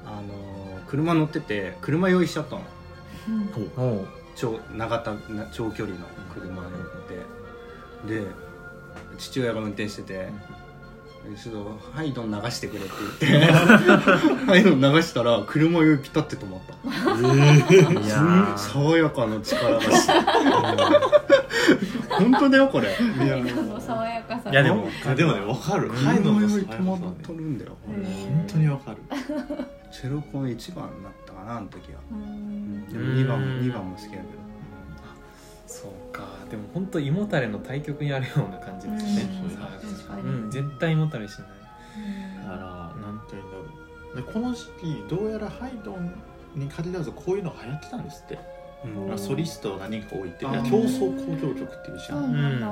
[0.04, 0.59] あのー
[0.90, 2.62] 車乗ってて車用意しちゃったの。
[4.02, 6.70] う長長たな長距離の車乗っ
[8.02, 8.12] て。
[8.12, 8.26] で
[9.18, 10.28] 父親が運転してて
[11.40, 13.52] 「ちょっとハイドン流してくれ」って言って
[14.46, 16.72] ハイドン流したら車酔いピタって止まった。
[17.70, 18.58] いやー。
[18.58, 20.12] 爽やかな力がして。
[22.08, 22.94] 本当だよこれ。
[22.94, 24.50] ハイドンの爽やかさ。
[24.50, 25.90] いやでもあでもね分かる。
[25.90, 27.58] ハイドン車の酔い止まっ爽やかさねとるん。
[27.58, 28.96] だよ本当に分かる
[29.90, 32.86] チェロコン一番になったかなあの時は、うん。
[32.88, 34.22] でも2番も2番も好きだけど。
[35.66, 36.24] そうか。
[36.50, 39.28] でも本当胃もたれの対極にあるような感じですね。
[40.24, 40.50] うん。
[40.50, 41.48] 絶対胃もたれしない。
[42.42, 42.58] だから
[43.00, 43.62] なんて言うんだろ
[44.14, 44.16] う。
[44.16, 46.12] でこの時期どうやらハイドン
[46.56, 48.38] に限らずこういうのが流行ってたんですって、
[48.84, 49.08] うん。
[49.08, 52.66] まあ、ソリストが何人か置いて競争交響曲っていうじゃそうんなんだ。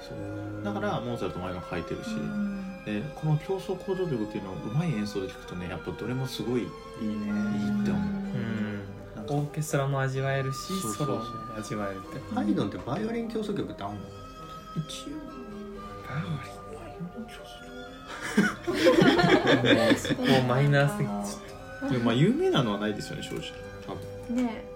[0.00, 0.14] そ
[0.62, 2.84] うだからモーツァルト前が書いてるし、うん。
[2.84, 6.72] でこの競争交響曲っていうのをうまい演奏で聴くとねやっぱどれもすごいいいね。
[7.04, 8.02] いいって思う。
[8.02, 8.80] うん。
[9.28, 10.94] オーケストラも味わえるしそうそうそう。
[10.96, 11.22] ソロも
[11.58, 12.34] 味わえるって。
[12.34, 13.96] ハイドンってバイオリン競争曲ってあんの？
[14.76, 15.14] 一応。
[16.08, 17.60] ババイオリン競争
[18.30, 21.14] もうそこをマイナーすぎて
[21.82, 23.42] 曲でもまあ有名なのはないですよね正直。
[23.86, 23.94] 多
[24.28, 24.36] 分。
[24.36, 24.40] ね。
[24.40, 24.69] それは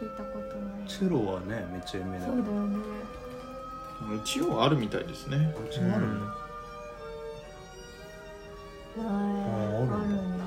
[0.00, 0.88] 聞いたことない。
[0.88, 2.76] チェロはねめっちゃ有名だそうだよね。
[4.24, 5.36] 一応あるみたいですね。
[5.36, 6.20] うちもあるん。
[6.20, 6.26] だ
[9.02, 9.94] はいあるんだ。
[9.96, 10.44] あるんだ。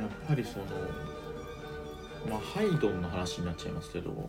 [0.00, 0.64] やっぱりその
[2.28, 4.28] まあハイドンの話になっちゃいますけどその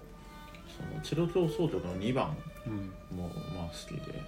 [1.02, 2.94] チェロ競争曲の2番うん。
[3.18, 4.22] もまあ好きで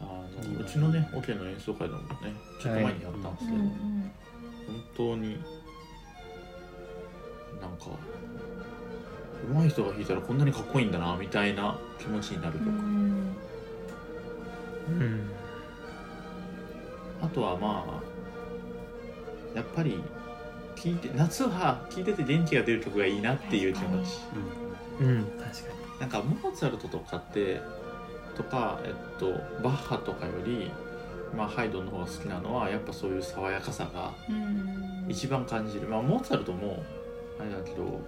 [0.00, 2.06] あのうちのねオケの演奏会でもね
[2.62, 4.10] ちょっと前にやったんですけど、うん。
[4.66, 5.38] 本当に
[7.64, 7.86] なんか
[9.52, 13.36] 上手い人が弾いたらこんなにかっこいいんだなみたいな気持ちになるう曲、ん。
[14.88, 15.30] うん。
[17.22, 18.00] あとはま
[19.54, 20.02] あやっぱり
[20.76, 24.20] 聴いて夏は聴いてて元気が出る曲がいいなっていう気持ち。
[25.00, 25.24] うん。
[25.38, 27.60] 確かなんかモーツァルトとかって
[28.36, 30.70] とか、えっと、バッハとかより、
[31.36, 35.06] まあ、ハイドンの方が好きなのはやっぱそういう爽やかさがうん。
[35.08, 36.82] 一番感じる、まあ、モーツァルトも
[37.44, 38.00] あれだけどモ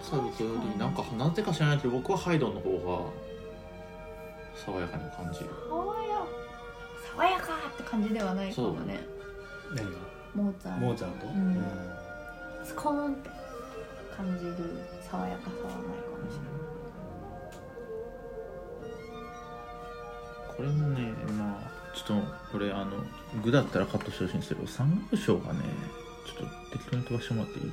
[0.00, 3.10] ーツァルトよりなんかなんでか知らないけど僕はハイドンの方が
[4.56, 5.50] 爽やかに感じる。
[5.68, 6.26] 爽や
[7.14, 9.00] 爽やかって感じではないかもね。
[9.74, 9.92] 何が？
[10.34, 10.86] モーツァルト。
[10.86, 11.26] モーツァルト？
[11.26, 11.64] うん。
[12.64, 13.30] スコーンって
[14.16, 14.54] 感じる
[15.10, 16.38] 爽やかさはないかもし
[20.56, 22.92] これもねまあちょっとこれあの
[23.42, 25.60] 具だったらカットしてほしいんですけど三国章がね
[26.26, 27.72] ちょっと適当に飛ばしてもらっていい？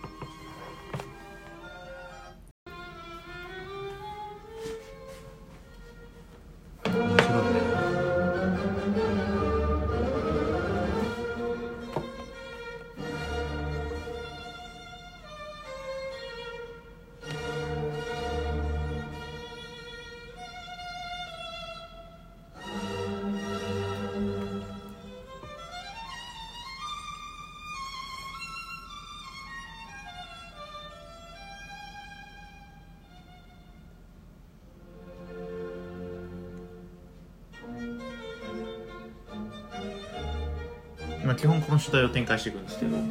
[41.91, 43.03] 基本この主題を展開していくんですけどこ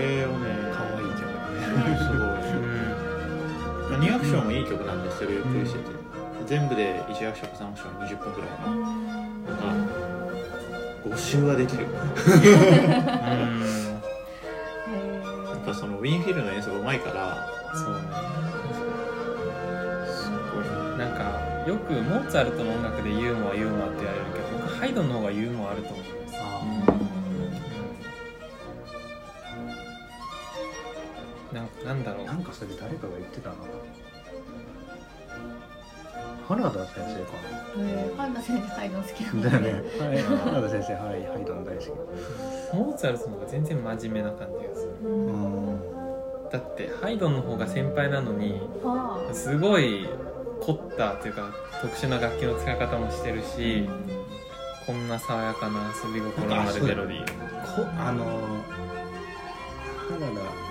[0.00, 2.68] れをね可愛い曲だねすごいにうん
[3.90, 5.84] まあ2楽章もいい曲なんですよゆっくりしてて
[6.46, 9.62] 全部で1楽章か3楽章20分くらいのなんか
[11.06, 11.88] 5周はできるや
[15.56, 18.00] っぱそのウィンフィルの演奏がうまいからそうね
[20.06, 20.64] すごい
[20.98, 26.06] なんかよくモーツァルトの音楽でユーモアユーモアって言われるけど僕ハイドンの方がユーモアあると思い
[32.50, 33.56] かそれ誰かが言ってたな
[36.48, 37.32] 原田先生か
[37.78, 39.70] えー、ハンナ先生ハイドン好きなんなだよね。
[39.70, 40.22] ねはい。
[40.22, 41.88] 原田先生はいハイドン大好き。
[42.74, 44.92] モーツァルトの方が全然真面目な感じがする。
[46.50, 49.32] だってハイドンの方が先輩なのにはあ。
[49.34, 50.08] すごい
[50.60, 53.88] 凝ったっていうか特殊な楽器の使い方もしてるし
[54.84, 57.26] こんな爽やかな遊び心のあるメロディー。
[57.76, 58.24] こあの
[60.08, 60.69] 原田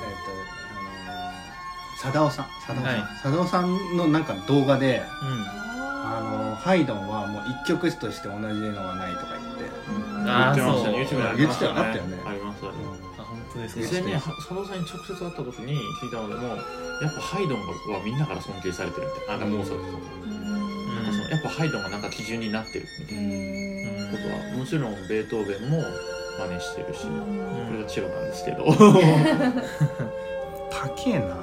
[2.02, 3.04] 貞夫さん貞夫さん、はい。
[3.22, 8.48] 貞夫さんのなんか動画でああのハイドンはもう一曲として同じの
[8.84, 10.98] がないとか言って、ーあー言ってましたね。
[11.04, 11.82] YouTube でありましたよね。
[11.82, 12.18] 言ってたあったよね。
[12.26, 19.46] ありますありますあ本当です実際に佐藤さんに直接会った時に聞いたのでもやっぱハイドンはみんなから尊敬されてるみたいな。
[19.46, 20.96] あモーツァルトとかうん。
[20.96, 25.84] なんかそのやっぱハイドンがなんか基準になってるみたいなへことはもちろんベートーベンも
[26.40, 28.66] 真似してるしーこれがチェロなんですけど。
[30.72, 31.36] 高えな、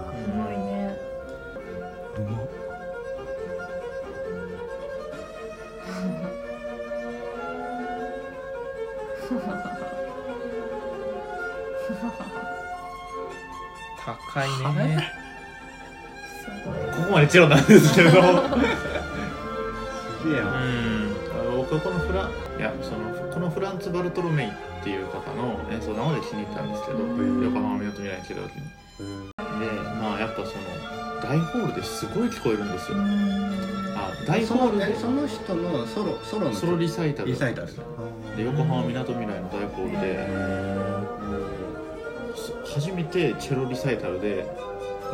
[14.07, 15.13] 高いね。
[16.65, 18.11] ここまでチェロなんですけど。
[18.11, 18.17] す
[20.31, 20.55] げえうな、ん。
[20.55, 24.51] あの僕はこのフラいやそのこのフランツ・バルトロメイっ
[24.85, 27.45] ていう方の演奏生で気に入ったんですけどうん。
[27.45, 28.63] 横浜みなとみらいに来た時に
[29.01, 30.63] でまあやっぱその
[31.23, 32.99] 大ホールですごい聞こえるんですよ。
[33.97, 34.95] あ大そホールで。
[34.97, 37.69] その人のソロソロのソロリサイタルリサイタル
[38.37, 40.17] で横浜みなとみらいの大ホールで
[42.77, 44.47] 初めてチェロリサイタルで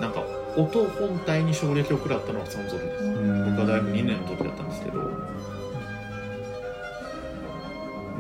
[0.01, 0.25] なんか
[0.57, 3.05] 音本体に衝撃を食らったのはその時です。
[3.05, 4.99] 僕は大学2年の時だったんですけど。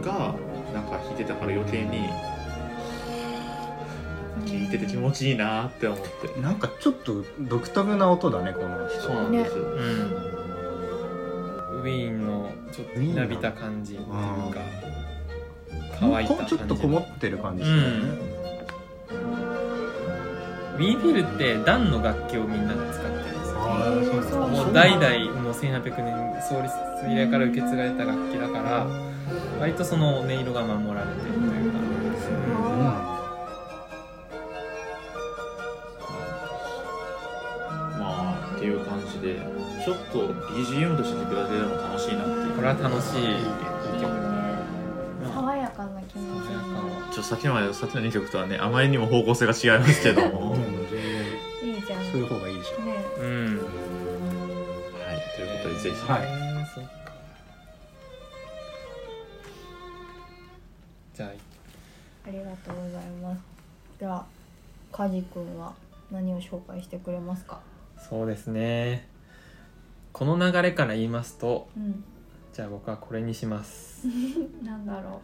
[0.03, 0.35] が
[0.73, 2.09] なんか弾いてたから余計に
[4.47, 6.41] 聴いてて気持ちいいなって思って。
[6.41, 9.01] なんかちょっと独特な音だねこの人。
[9.01, 9.73] そうなんですよ、うん。
[11.83, 14.61] ウィーンのちょっとひなびた感じっていうか
[15.99, 17.83] 乾いた感じちょっとこもってる感じですよね、
[20.75, 26.75] ウィーンフィルってダンの楽器をみんなが使ってるんですよあーそうなんだもう代々もう1800年創立
[27.09, 28.87] 以来から受け継がれた楽器だから
[29.61, 31.79] 割とその音色が守られてるというか、
[37.99, 39.41] まあっていう感じで
[39.85, 42.53] ちょっと BGM として聞くだけでも楽しいなっていう。
[42.55, 43.72] これは楽しい
[45.73, 50.61] かな気持ちになちょっとさっきまでさっきの2曲とはねあまりにも方向性が違いますけども、はい、
[51.67, 52.05] いいじゃん。
[52.05, 52.83] そういう方がいいでしょ。
[52.83, 53.59] ねうん。
[55.35, 56.23] ということでぜひ、はい。
[61.15, 61.29] じゃあ
[62.27, 63.41] ありがとうございます。
[63.99, 64.25] では
[64.91, 65.75] カジ君は
[66.11, 67.61] 何を紹介してくれますか？
[67.99, 69.09] そうですね。
[70.13, 72.05] この流れから言いますとうん。
[72.53, 74.07] じゃあ僕はこれにします。
[74.63, 75.21] なんだろ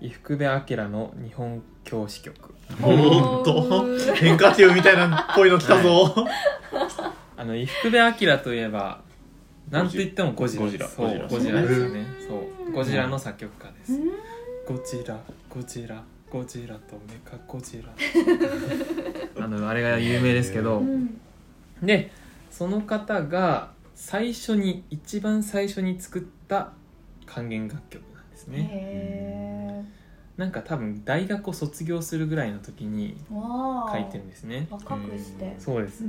[0.00, 2.34] 伊福部明の日本教師曲
[2.82, 3.52] うおーっと？
[3.56, 6.14] おー変化球みたいなっぽいの来たぞ、
[7.36, 9.00] あの伊福部明といえば
[9.70, 10.64] なんといってもゴジラ。
[10.64, 10.88] ゴジラ。
[10.88, 11.28] そうゴジラ。
[11.28, 12.06] ゴジラですよね。
[12.28, 12.34] そ
[12.68, 12.72] う。
[12.72, 13.92] ゴジラの作曲家です。
[13.94, 14.08] うん。
[14.66, 15.16] ゴジラ
[15.48, 17.90] ゴジラゴジラとメカゴジラ。
[19.44, 20.78] あのあれが有名ですけど。
[20.78, 21.20] うん。
[21.82, 22.10] で
[22.50, 26.72] その方が最初に一番最初に作った
[27.26, 28.68] 管弦楽曲なんですね。
[28.72, 29.65] へ
[30.36, 34.66] なんか多分大学を卒業するぐらいの時に書いてるんですね。
[34.70, 35.56] 若くして。
[35.58, 36.04] そうです。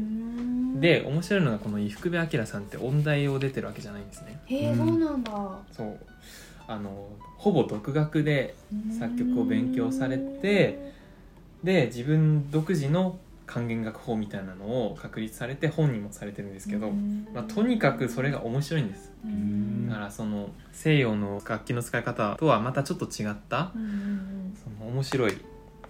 [0.80, 4.39] で面白いのがこの伊福部明さんって音大を出てるわけじゃないんですね。
[4.47, 5.32] へえそうなんだ。
[5.71, 5.97] そう。
[6.67, 7.07] あの
[7.38, 8.55] ほぼ独学で
[8.99, 10.91] 作曲を勉強されて
[11.63, 13.17] で自分独自の
[13.47, 16.91] 管弦楽法みたいなのを確立されて本にもされてるんですけど、
[17.33, 19.11] まあ、とにかくそれが面白いんです。
[19.25, 19.87] うん。
[19.89, 23.71] だからその西洋の楽器の使い方とはまたちょっと違った
[24.63, 25.37] その面白い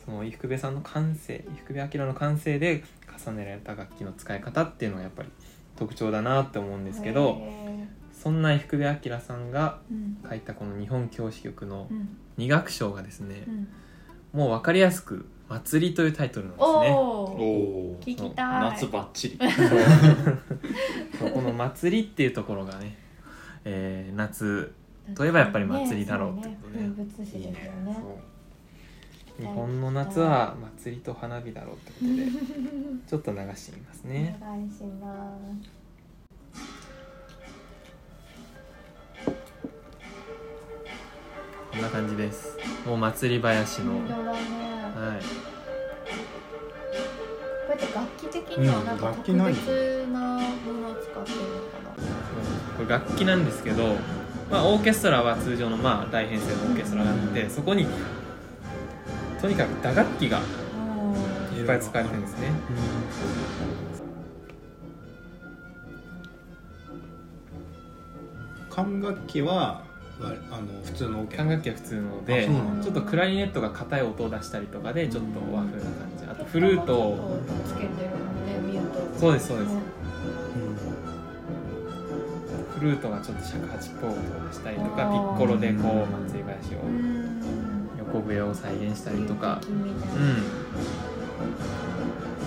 [0.05, 2.83] その伊福部さんの感性伊福部明の感性で
[3.25, 5.29] 重ねられた楽器の使い方っていうのがやっぱり
[5.75, 9.79] 特徴だなって思うんですけどへそんな伊福部明さんが
[10.29, 12.17] 書いたこの日本教師曲のうん。
[12.37, 13.67] 2楽章がですねうん。
[14.39, 16.69] もう分かりやすく「祭り」というタイトルなんですね。
[16.69, 18.45] おお聞きたい。
[18.61, 19.39] 夏バッチリ。
[21.17, 21.31] そう。
[21.31, 22.97] この「祭り」っていうところがね、
[23.65, 24.73] えー夏
[25.15, 27.95] といえばやっぱり祭りだろうってことで、ねね風物詩ですよね。
[27.95, 28.37] そう。
[29.39, 32.25] 日本の夏は祭りと花火だろうってことで
[33.07, 34.37] ちょっと流してみますね。
[34.41, 35.77] お願いします。
[41.71, 42.57] こんな感じです。
[42.87, 44.26] もう祭り林の、
[45.07, 45.25] はい、こ
[47.67, 51.91] うやって楽器的にはなんか特うん楽器ない別なものを使ってるのかな？
[52.77, 53.95] これ楽器なんですけど、
[54.51, 57.87] まあ、オーケストラは通常のまあ大編成のオーケストラがあってそこに
[59.41, 60.39] とにかく打楽器が
[61.57, 62.51] いっぱい使われてるんですね。
[68.69, 69.86] 管楽器はわ
[70.19, 70.35] あの
[70.83, 72.49] 普通の管楽器は普通ので
[72.81, 76.25] ちょっとクラリネットが硬い音を出したりとかでちょっと和風な感じ。
[76.31, 77.39] あとフルートを。
[77.65, 77.97] つけてるもん
[78.45, 79.69] ね見るとそうですそうです。
[79.73, 79.79] ね
[82.77, 87.89] フルートがちょっと尺八っぽい音を出したりとかピッコロでこう祭り林をうん。
[87.97, 89.59] 横笛を再現したりとか。
[89.67, 89.95] うん。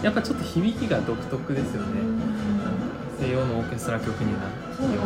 [0.04, 2.00] やっぱちょっと響きが独特ですよね。
[3.20, 4.40] 西洋のオーケストラ曲には
[4.76, 5.00] そうだね。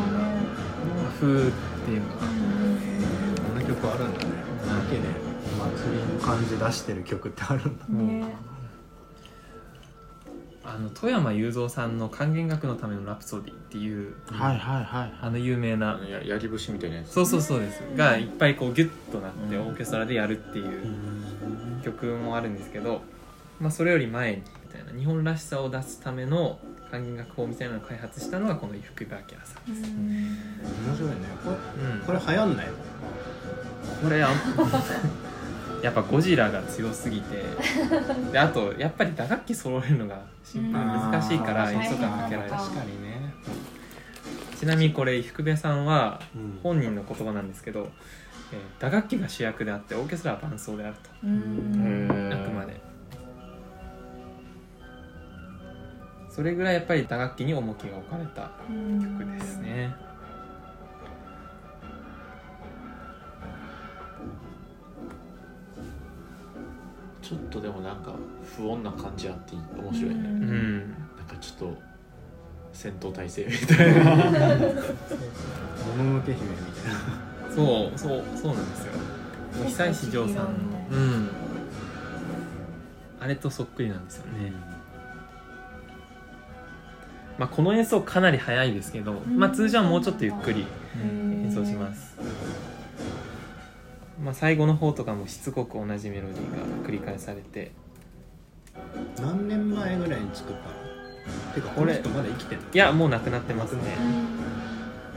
[1.04, 1.52] 和風っ
[1.86, 2.14] ていうか
[3.90, 5.02] こんな曲あるんだねだけで
[5.58, 8.34] 祭りの感じ出してる曲ってあるんだね
[10.66, 17.12] あの富山雄三さんの管弦楽のためのラプソディっていうはいはいはいあの有名なややり節みたいなやつ。
[17.12, 17.82] そうそうそうです。
[17.94, 19.62] がいっぱいこうギュッとなってうん。
[19.68, 23.02] オーケストラでやるっていう曲もあるんですけど、
[23.60, 26.58] まあ、それより前にみたいな日本らしさを出すための
[26.90, 31.16] 管弦楽法みたいなのを開発したのがこの伊福部明さんです、面白いね。
[31.44, 31.56] これ
[31.90, 32.72] うん、これ流行んないの？
[34.02, 34.32] これあん
[35.82, 37.42] やっぱゴジラが強すぎて。
[38.32, 43.34] であとやっぱり打楽器揃えるのがシンプルに難しいからうん演奏感かけられない確確かにね。
[44.58, 46.58] ちなみにこれ伊福部さんはうん。
[46.62, 47.90] 本人の言葉なんですけど、
[48.52, 51.10] えー打楽器が主役であってオーケストラは伴奏であると。
[51.24, 52.30] うん。
[52.32, 52.80] あくまで。
[56.30, 58.50] それぐらいやっぱり打楽器に重きが置かれた
[59.00, 59.94] 曲ですね
[67.24, 68.12] ちょっとでもなんか
[68.56, 70.42] 不穏な感じあって面白いね、ううん。
[70.44, 70.78] ん
[71.16, 71.78] なんかちょっと
[72.74, 74.04] 戦闘態勢みたいな。
[74.04, 74.16] も
[76.04, 77.98] ののけ姫みたいなそう。
[77.98, 78.92] そうそうなんですよ。
[79.66, 80.50] 久石譲さんの。
[80.90, 81.28] うん。
[83.20, 84.52] あれとそっくりなんですよね、
[87.38, 89.38] まあ、この演奏かなり速いですけど、ん。
[89.38, 90.66] まあ、通常はもうちょっとゆっくり
[91.02, 92.18] 演演奏します、
[94.24, 96.50] まあ、最後の方とかもしつこく同じメロディー
[96.82, 97.72] が繰り返されて。
[99.20, 100.74] 何年前ぐらいに作ったの？
[101.54, 102.64] てかこの人まだ生きてんの？
[102.72, 103.82] いやもうなくなってますね。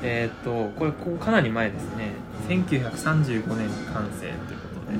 [0.03, 2.11] えーっとこれこうかなり前ですね。
[2.49, 4.97] 1935年完成ということで。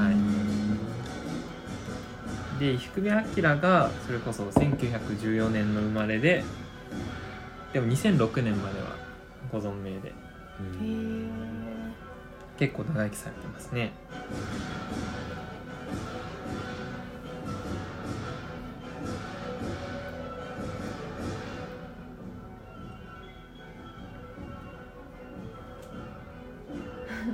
[0.00, 0.10] は
[2.56, 2.60] い。
[2.60, 3.12] で伊福部明
[3.58, 6.44] がそれこそ1914年の生まれで
[7.72, 8.94] でも2006年までは
[9.50, 10.08] ご存命で。
[10.08, 10.12] へ
[10.82, 11.19] え
[12.60, 13.90] 結構長生きされてますね。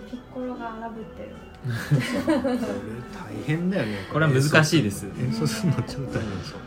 [0.08, 1.34] ピッコロが荒ぶってる。
[2.24, 2.36] これ
[3.18, 4.06] 大変だよね。
[4.12, 5.06] これは難しいです。
[5.18, 6.60] 演奏するの超大変そう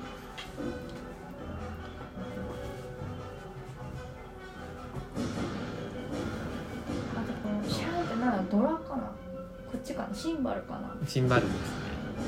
[10.20, 10.93] シンバルかな。
[11.07, 11.59] シンバルですね。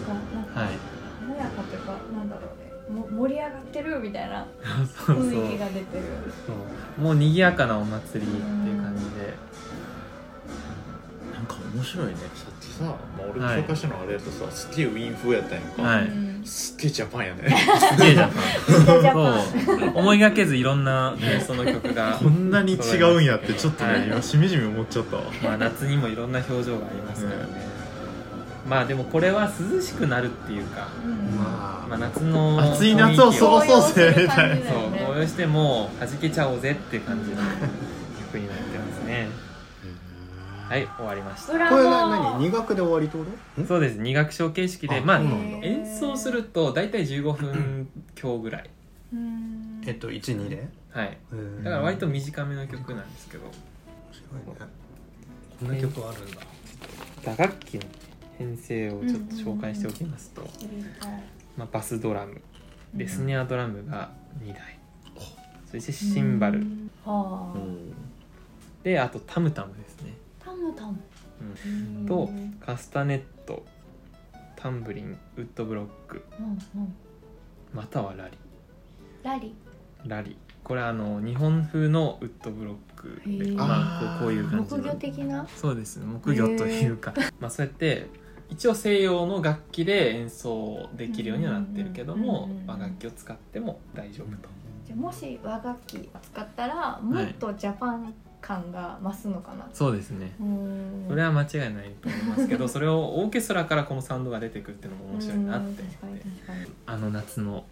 [0.07, 0.69] がなんかはい。
[1.27, 2.71] 華やかというかなんだろうね。
[2.89, 4.47] も盛り上がってるみたいな
[5.05, 5.25] そうそう。
[5.29, 6.03] 雰囲気が出てる。
[6.47, 7.01] そう。
[7.01, 8.37] もう賑やかなお祭りって
[8.69, 9.33] いう感じで。
[11.33, 12.13] なんか面白いね。
[12.13, 12.97] さっきさ、まあ、
[13.29, 13.59] 俺がはい。
[13.59, 16.05] 紹介したのはあれやとさ、すっげえウィン風やったんやんか、はい。
[16.05, 17.55] うんすっげえジャパンやね。
[17.95, 19.01] すげえジャパン。
[19.01, 19.41] ジャパン。
[19.79, 19.99] そう。
[19.99, 22.17] 思いがけずいろんなテイストの曲が。
[22.19, 24.07] こんなに違うんやってちょっとね、はい。
[24.07, 25.23] 今しみじみ思っちゃったわ。
[25.43, 27.70] まあ夏にもいろんな表情がありますからね、
[28.68, 31.38] まあでもこれは涼しくなるっていうか、うん。
[31.38, 34.55] ままあ、夏の暑い夏を過ごそうぜみたいな。
[34.55, 39.28] そう紅葉しても弾けちゃおうぜっていう感じの曲になってますね。
[40.70, 41.51] はい終わりました。
[41.70, 42.39] これな何？
[42.45, 43.26] 二学で終わりってこ
[43.59, 43.68] と？
[43.68, 48.70] そうです2楽章形式であまあ演奏すると大体15分強ぐらい。
[49.14, 49.82] うん。
[49.86, 50.70] えっと12で？
[50.93, 51.18] はい。
[51.32, 53.43] だだから割と短めの曲なんですけど。
[53.43, 53.53] 面
[54.14, 54.68] 白いね。
[55.59, 56.38] こんな曲あるんだ。
[57.26, 57.82] 打楽器の
[58.41, 60.41] 編成をちょっと紹介しておきますと、
[61.55, 62.41] まあ、バスドラム。
[62.93, 64.11] でスネアドラムが
[64.43, 64.79] 2台。
[65.71, 66.65] そしてシンバル。
[67.05, 67.57] はあ、
[68.83, 70.13] であとタムタムですね、
[70.43, 70.97] タムタム。
[71.69, 71.69] う
[72.03, 72.05] ん。
[72.05, 72.29] と
[72.59, 73.63] カスタネット。
[74.55, 75.17] タンブリン。
[75.37, 76.23] ウッドブロック。
[76.39, 76.45] うん
[76.81, 76.93] うん。
[77.73, 78.37] またはラリ。
[79.23, 79.55] ラリ。
[80.05, 80.35] ラリ。
[80.63, 83.65] これはあの日本風のウッドブロックでま
[83.99, 85.47] あこうこういう感じ木魚の的な？
[85.47, 85.99] そうです。
[85.99, 87.13] 木魚というか。
[87.39, 88.07] まあそうやって
[88.51, 94.49] 一応西洋の楽器で演奏できるようにはなってるけども和楽器を使っても大丈夫と。
[94.85, 100.33] じゃあもし和楽器を使ったらもっとジャパン感が増すのかな、そうですね。
[101.07, 105.83] それは間違いないと思いますけど それをオーケストラからこのサウンドが出てくるっていうのも面白いなって
[106.87, 107.63] あの夏の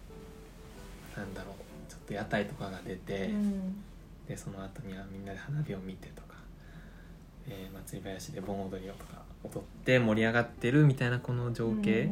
[1.16, 3.82] なんだろうちょっと屋台とかが出て、うん。
[4.26, 6.36] でその後にはみんなで花火を見てとか、
[7.46, 12.10] えー祭り林で盆踊りをとか踊って盛り上がってるみたいなこの情景、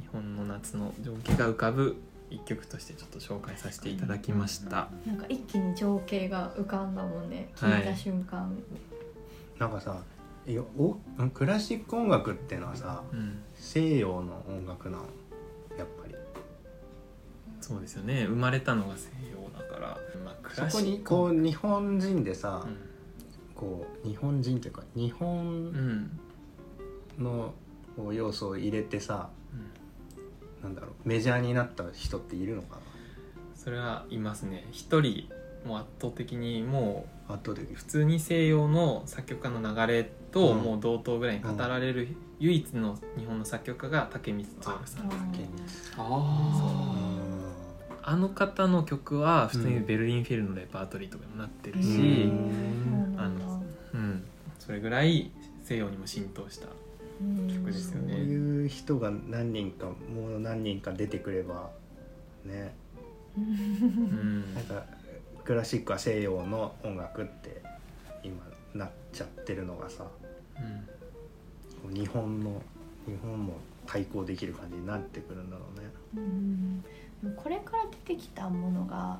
[0.00, 1.96] 日本の夏の情景が浮かぶ
[2.30, 7.50] 一曲としてちょっと紹介させていただきました、なんか一気に情景が浮かんだもんね。
[7.54, 7.72] はい。
[7.72, 8.54] 聞いた瞬間、
[9.58, 9.96] なんかさ
[10.46, 10.96] いやお
[11.32, 15.04] クラシック音楽っていうのはさうん、西洋の音楽なの
[15.78, 16.14] やっぱり。
[17.60, 18.24] そうですよね。
[18.24, 20.70] 生まれたのが西洋だから、まあ、クラシック。
[20.70, 22.76] そこにこう日本人でさ、うん。
[23.54, 26.20] こう日本人っていうか日う本ん
[27.18, 27.54] の
[28.12, 30.62] 要素を入れてさうん。
[30.62, 32.78] なんだろうメジャーになった人っているのか
[33.54, 34.66] それはいますね。
[34.70, 35.28] 一人
[35.66, 40.62] もう圧倒的にもな圧倒的う普通に西洋の作曲家の流れとうん。
[40.62, 42.08] もう同等ぐらいに語られる
[42.38, 45.10] 唯一の日本の作曲家が竹光徹さん。
[45.98, 46.94] あ
[48.10, 51.92] あの方の曲は普通にベルリンフィルのレパートリーとかにもなってるし、うな
[52.32, 53.16] ん。
[53.16, 53.62] だあの
[53.92, 54.24] うん、
[54.58, 55.30] それぐらい
[55.64, 56.87] 西洋にも浸透したうん
[57.18, 61.70] 曲ですよそうねいう人が何人かもう何人か出てくれば
[62.44, 62.74] ね。
[63.36, 64.54] うん。
[64.54, 64.84] なんか
[65.44, 67.62] クラシックは西洋の音楽って
[68.22, 68.36] 今
[68.74, 70.06] なっちゃってるのがさ
[71.84, 71.94] うん。
[71.94, 72.62] 日本の
[73.06, 73.54] 日本も
[73.86, 75.86] 対抗できる感じになってくるんだろうね。
[76.16, 77.34] うん。
[77.36, 79.18] これから出てきたものが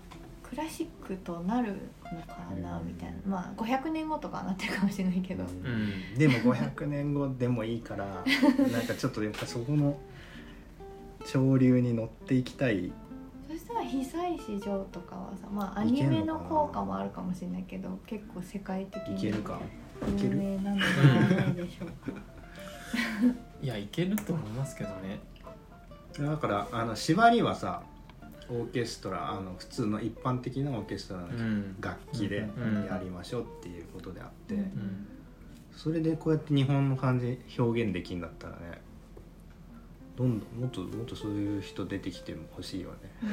[0.49, 1.75] クラシックとなる
[2.05, 3.17] のかなみたいな。
[3.27, 6.19] まあ500年後とかはなってるかもしれないけど、うん。
[6.19, 8.07] でも500年後でもいいから
[8.73, 9.99] なんかちょっとやっぱそこの
[11.25, 12.91] 潮流に乗っていきたい。
[13.47, 14.01] そしたら久
[14.35, 19.59] 石譲とかはさまあアいニメの効果もあるかもしれないけど結構世界的にいけるか？
[20.09, 22.19] いけ有る名なのではないでしょうか。
[23.61, 25.21] いやいけると思いますけどね。
[26.19, 27.83] だからあの縛りはさ
[28.51, 31.77] オーケストラあの普通の一般的なオーケストラのうん。
[31.81, 32.87] 楽器でうん。
[32.87, 34.57] やりましょうっていうことであって、
[35.77, 38.81] それでこうやって日本の感じ表現できんだったらね
[40.17, 42.97] どんどんもっともっとそういう人出てきてほしいよね。
[43.23, 43.29] そ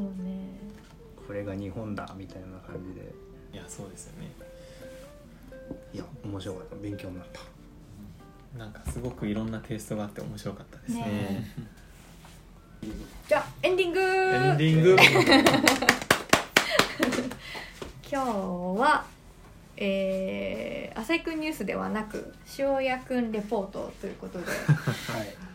[0.00, 0.44] うね。
[1.26, 3.14] これが日本だみたいな感じで。
[3.52, 4.30] いやそうですよね。
[5.94, 6.76] いや面白かった。
[6.76, 7.40] 勉強になった。
[8.58, 11.00] なんかすごくいろんなテイストがあって面白かったですね。
[11.00, 11.54] ね
[13.28, 14.00] じゃあエンディング。
[14.00, 14.96] エンディング。
[18.10, 18.30] 今日
[18.80, 19.04] は
[19.76, 24.46] えー、浅井くんニュースではなく塩谷くんレポートということで。
[24.46, 24.56] はい。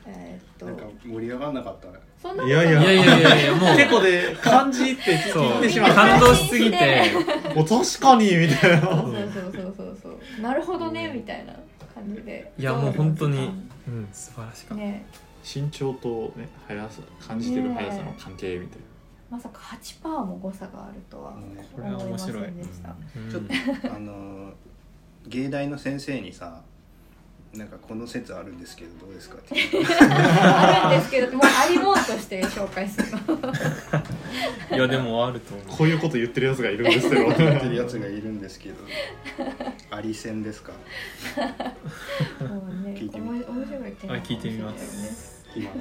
[0.08, 1.94] えーっなんかと盛り上がんなかったね。
[2.22, 2.58] そんなことい。
[2.58, 3.78] やいやいやいやいやいやもう。
[3.78, 5.44] 結構で漢字ってそう。
[5.44, 7.12] 聞いてしまう感動しすぎて。
[7.56, 8.82] お確かにみたいな。
[8.82, 10.42] そうそうそうそうそう。
[10.42, 11.54] なるほどねみたいな
[11.94, 12.52] 感じで。
[12.58, 13.44] いやもう本当にど
[13.88, 15.06] うん素晴らしかった、ね
[15.44, 18.80] 身長とね速さ感じてる速さの関係みたい
[19.30, 21.34] まさか8%も誤差があるとは
[21.76, 22.38] これは面白い。
[22.38, 22.96] 思いませんでした。
[23.16, 23.32] うん。
[23.32, 24.54] ちょっとあの
[25.28, 26.62] 芸大の先生にさ
[27.54, 29.56] なんかこの説あるんですけどどうですかって。
[30.02, 33.18] あるんですけどもうありもんとして紹介するの。
[34.78, 35.68] いやでもあるとな思う。
[35.68, 37.24] こういうこと言ってるやつがいるんですけど。
[37.24, 38.76] 言ってるやつがいるんですけど。
[39.90, 40.74] ありせんですか。
[42.40, 43.42] もうね聞いてみあ
[44.22, 45.44] 聞いてみます。
[45.56, 45.76] 今は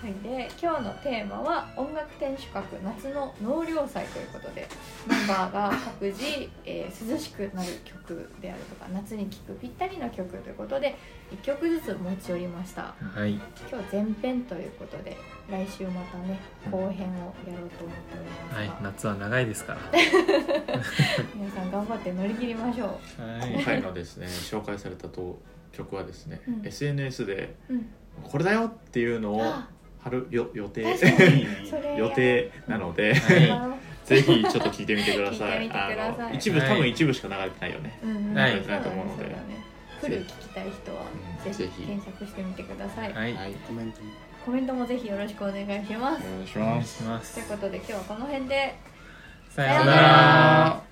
[0.00, 4.68] はい、で今日のテーマは音楽天守閣夏の納涼祭ということで
[5.08, 6.24] メンバーが各自、
[6.64, 10.96] えー涼しくなる曲であるとか夏に聴くぴったりの曲ということで
[11.32, 12.94] 1曲ずつ持ち寄りました。
[13.00, 13.34] はい。
[13.70, 15.16] 今日前編ということで
[15.50, 16.38] 来週またね
[16.70, 19.80] 後編をやろうと思っておりますが、はい夏は長いですから。
[21.34, 22.86] 皆さん頑張って乗り切りましょ
[23.18, 23.54] はい。
[23.54, 25.40] 今回のですね紹介されたと
[25.72, 26.66] 曲はですね、うん。
[26.66, 27.86] SNS でう、うん、
[28.22, 29.42] これだよっていうのを
[30.08, 30.84] あ貼るよ予定。
[31.96, 34.06] 予定なので、はい。
[34.08, 35.60] ぜひちょっと聞いてみてください。
[35.60, 36.26] 聞いてみてください。
[36.26, 36.68] あの一部、はい。
[36.68, 37.98] 多分一部しか流れてないよね。
[38.02, 38.38] うんうん。
[38.38, 39.36] はいと思うので。
[40.00, 41.02] フル聞きたい人は
[41.44, 43.52] うんぜひ検索してみてください、はい、はい。
[43.66, 44.10] コメントも。
[44.46, 46.24] コメントもぜひよろしくお願いします。
[46.56, 47.34] お願いします。
[47.34, 48.76] ということで今日はこの辺で。
[49.50, 50.82] さようなら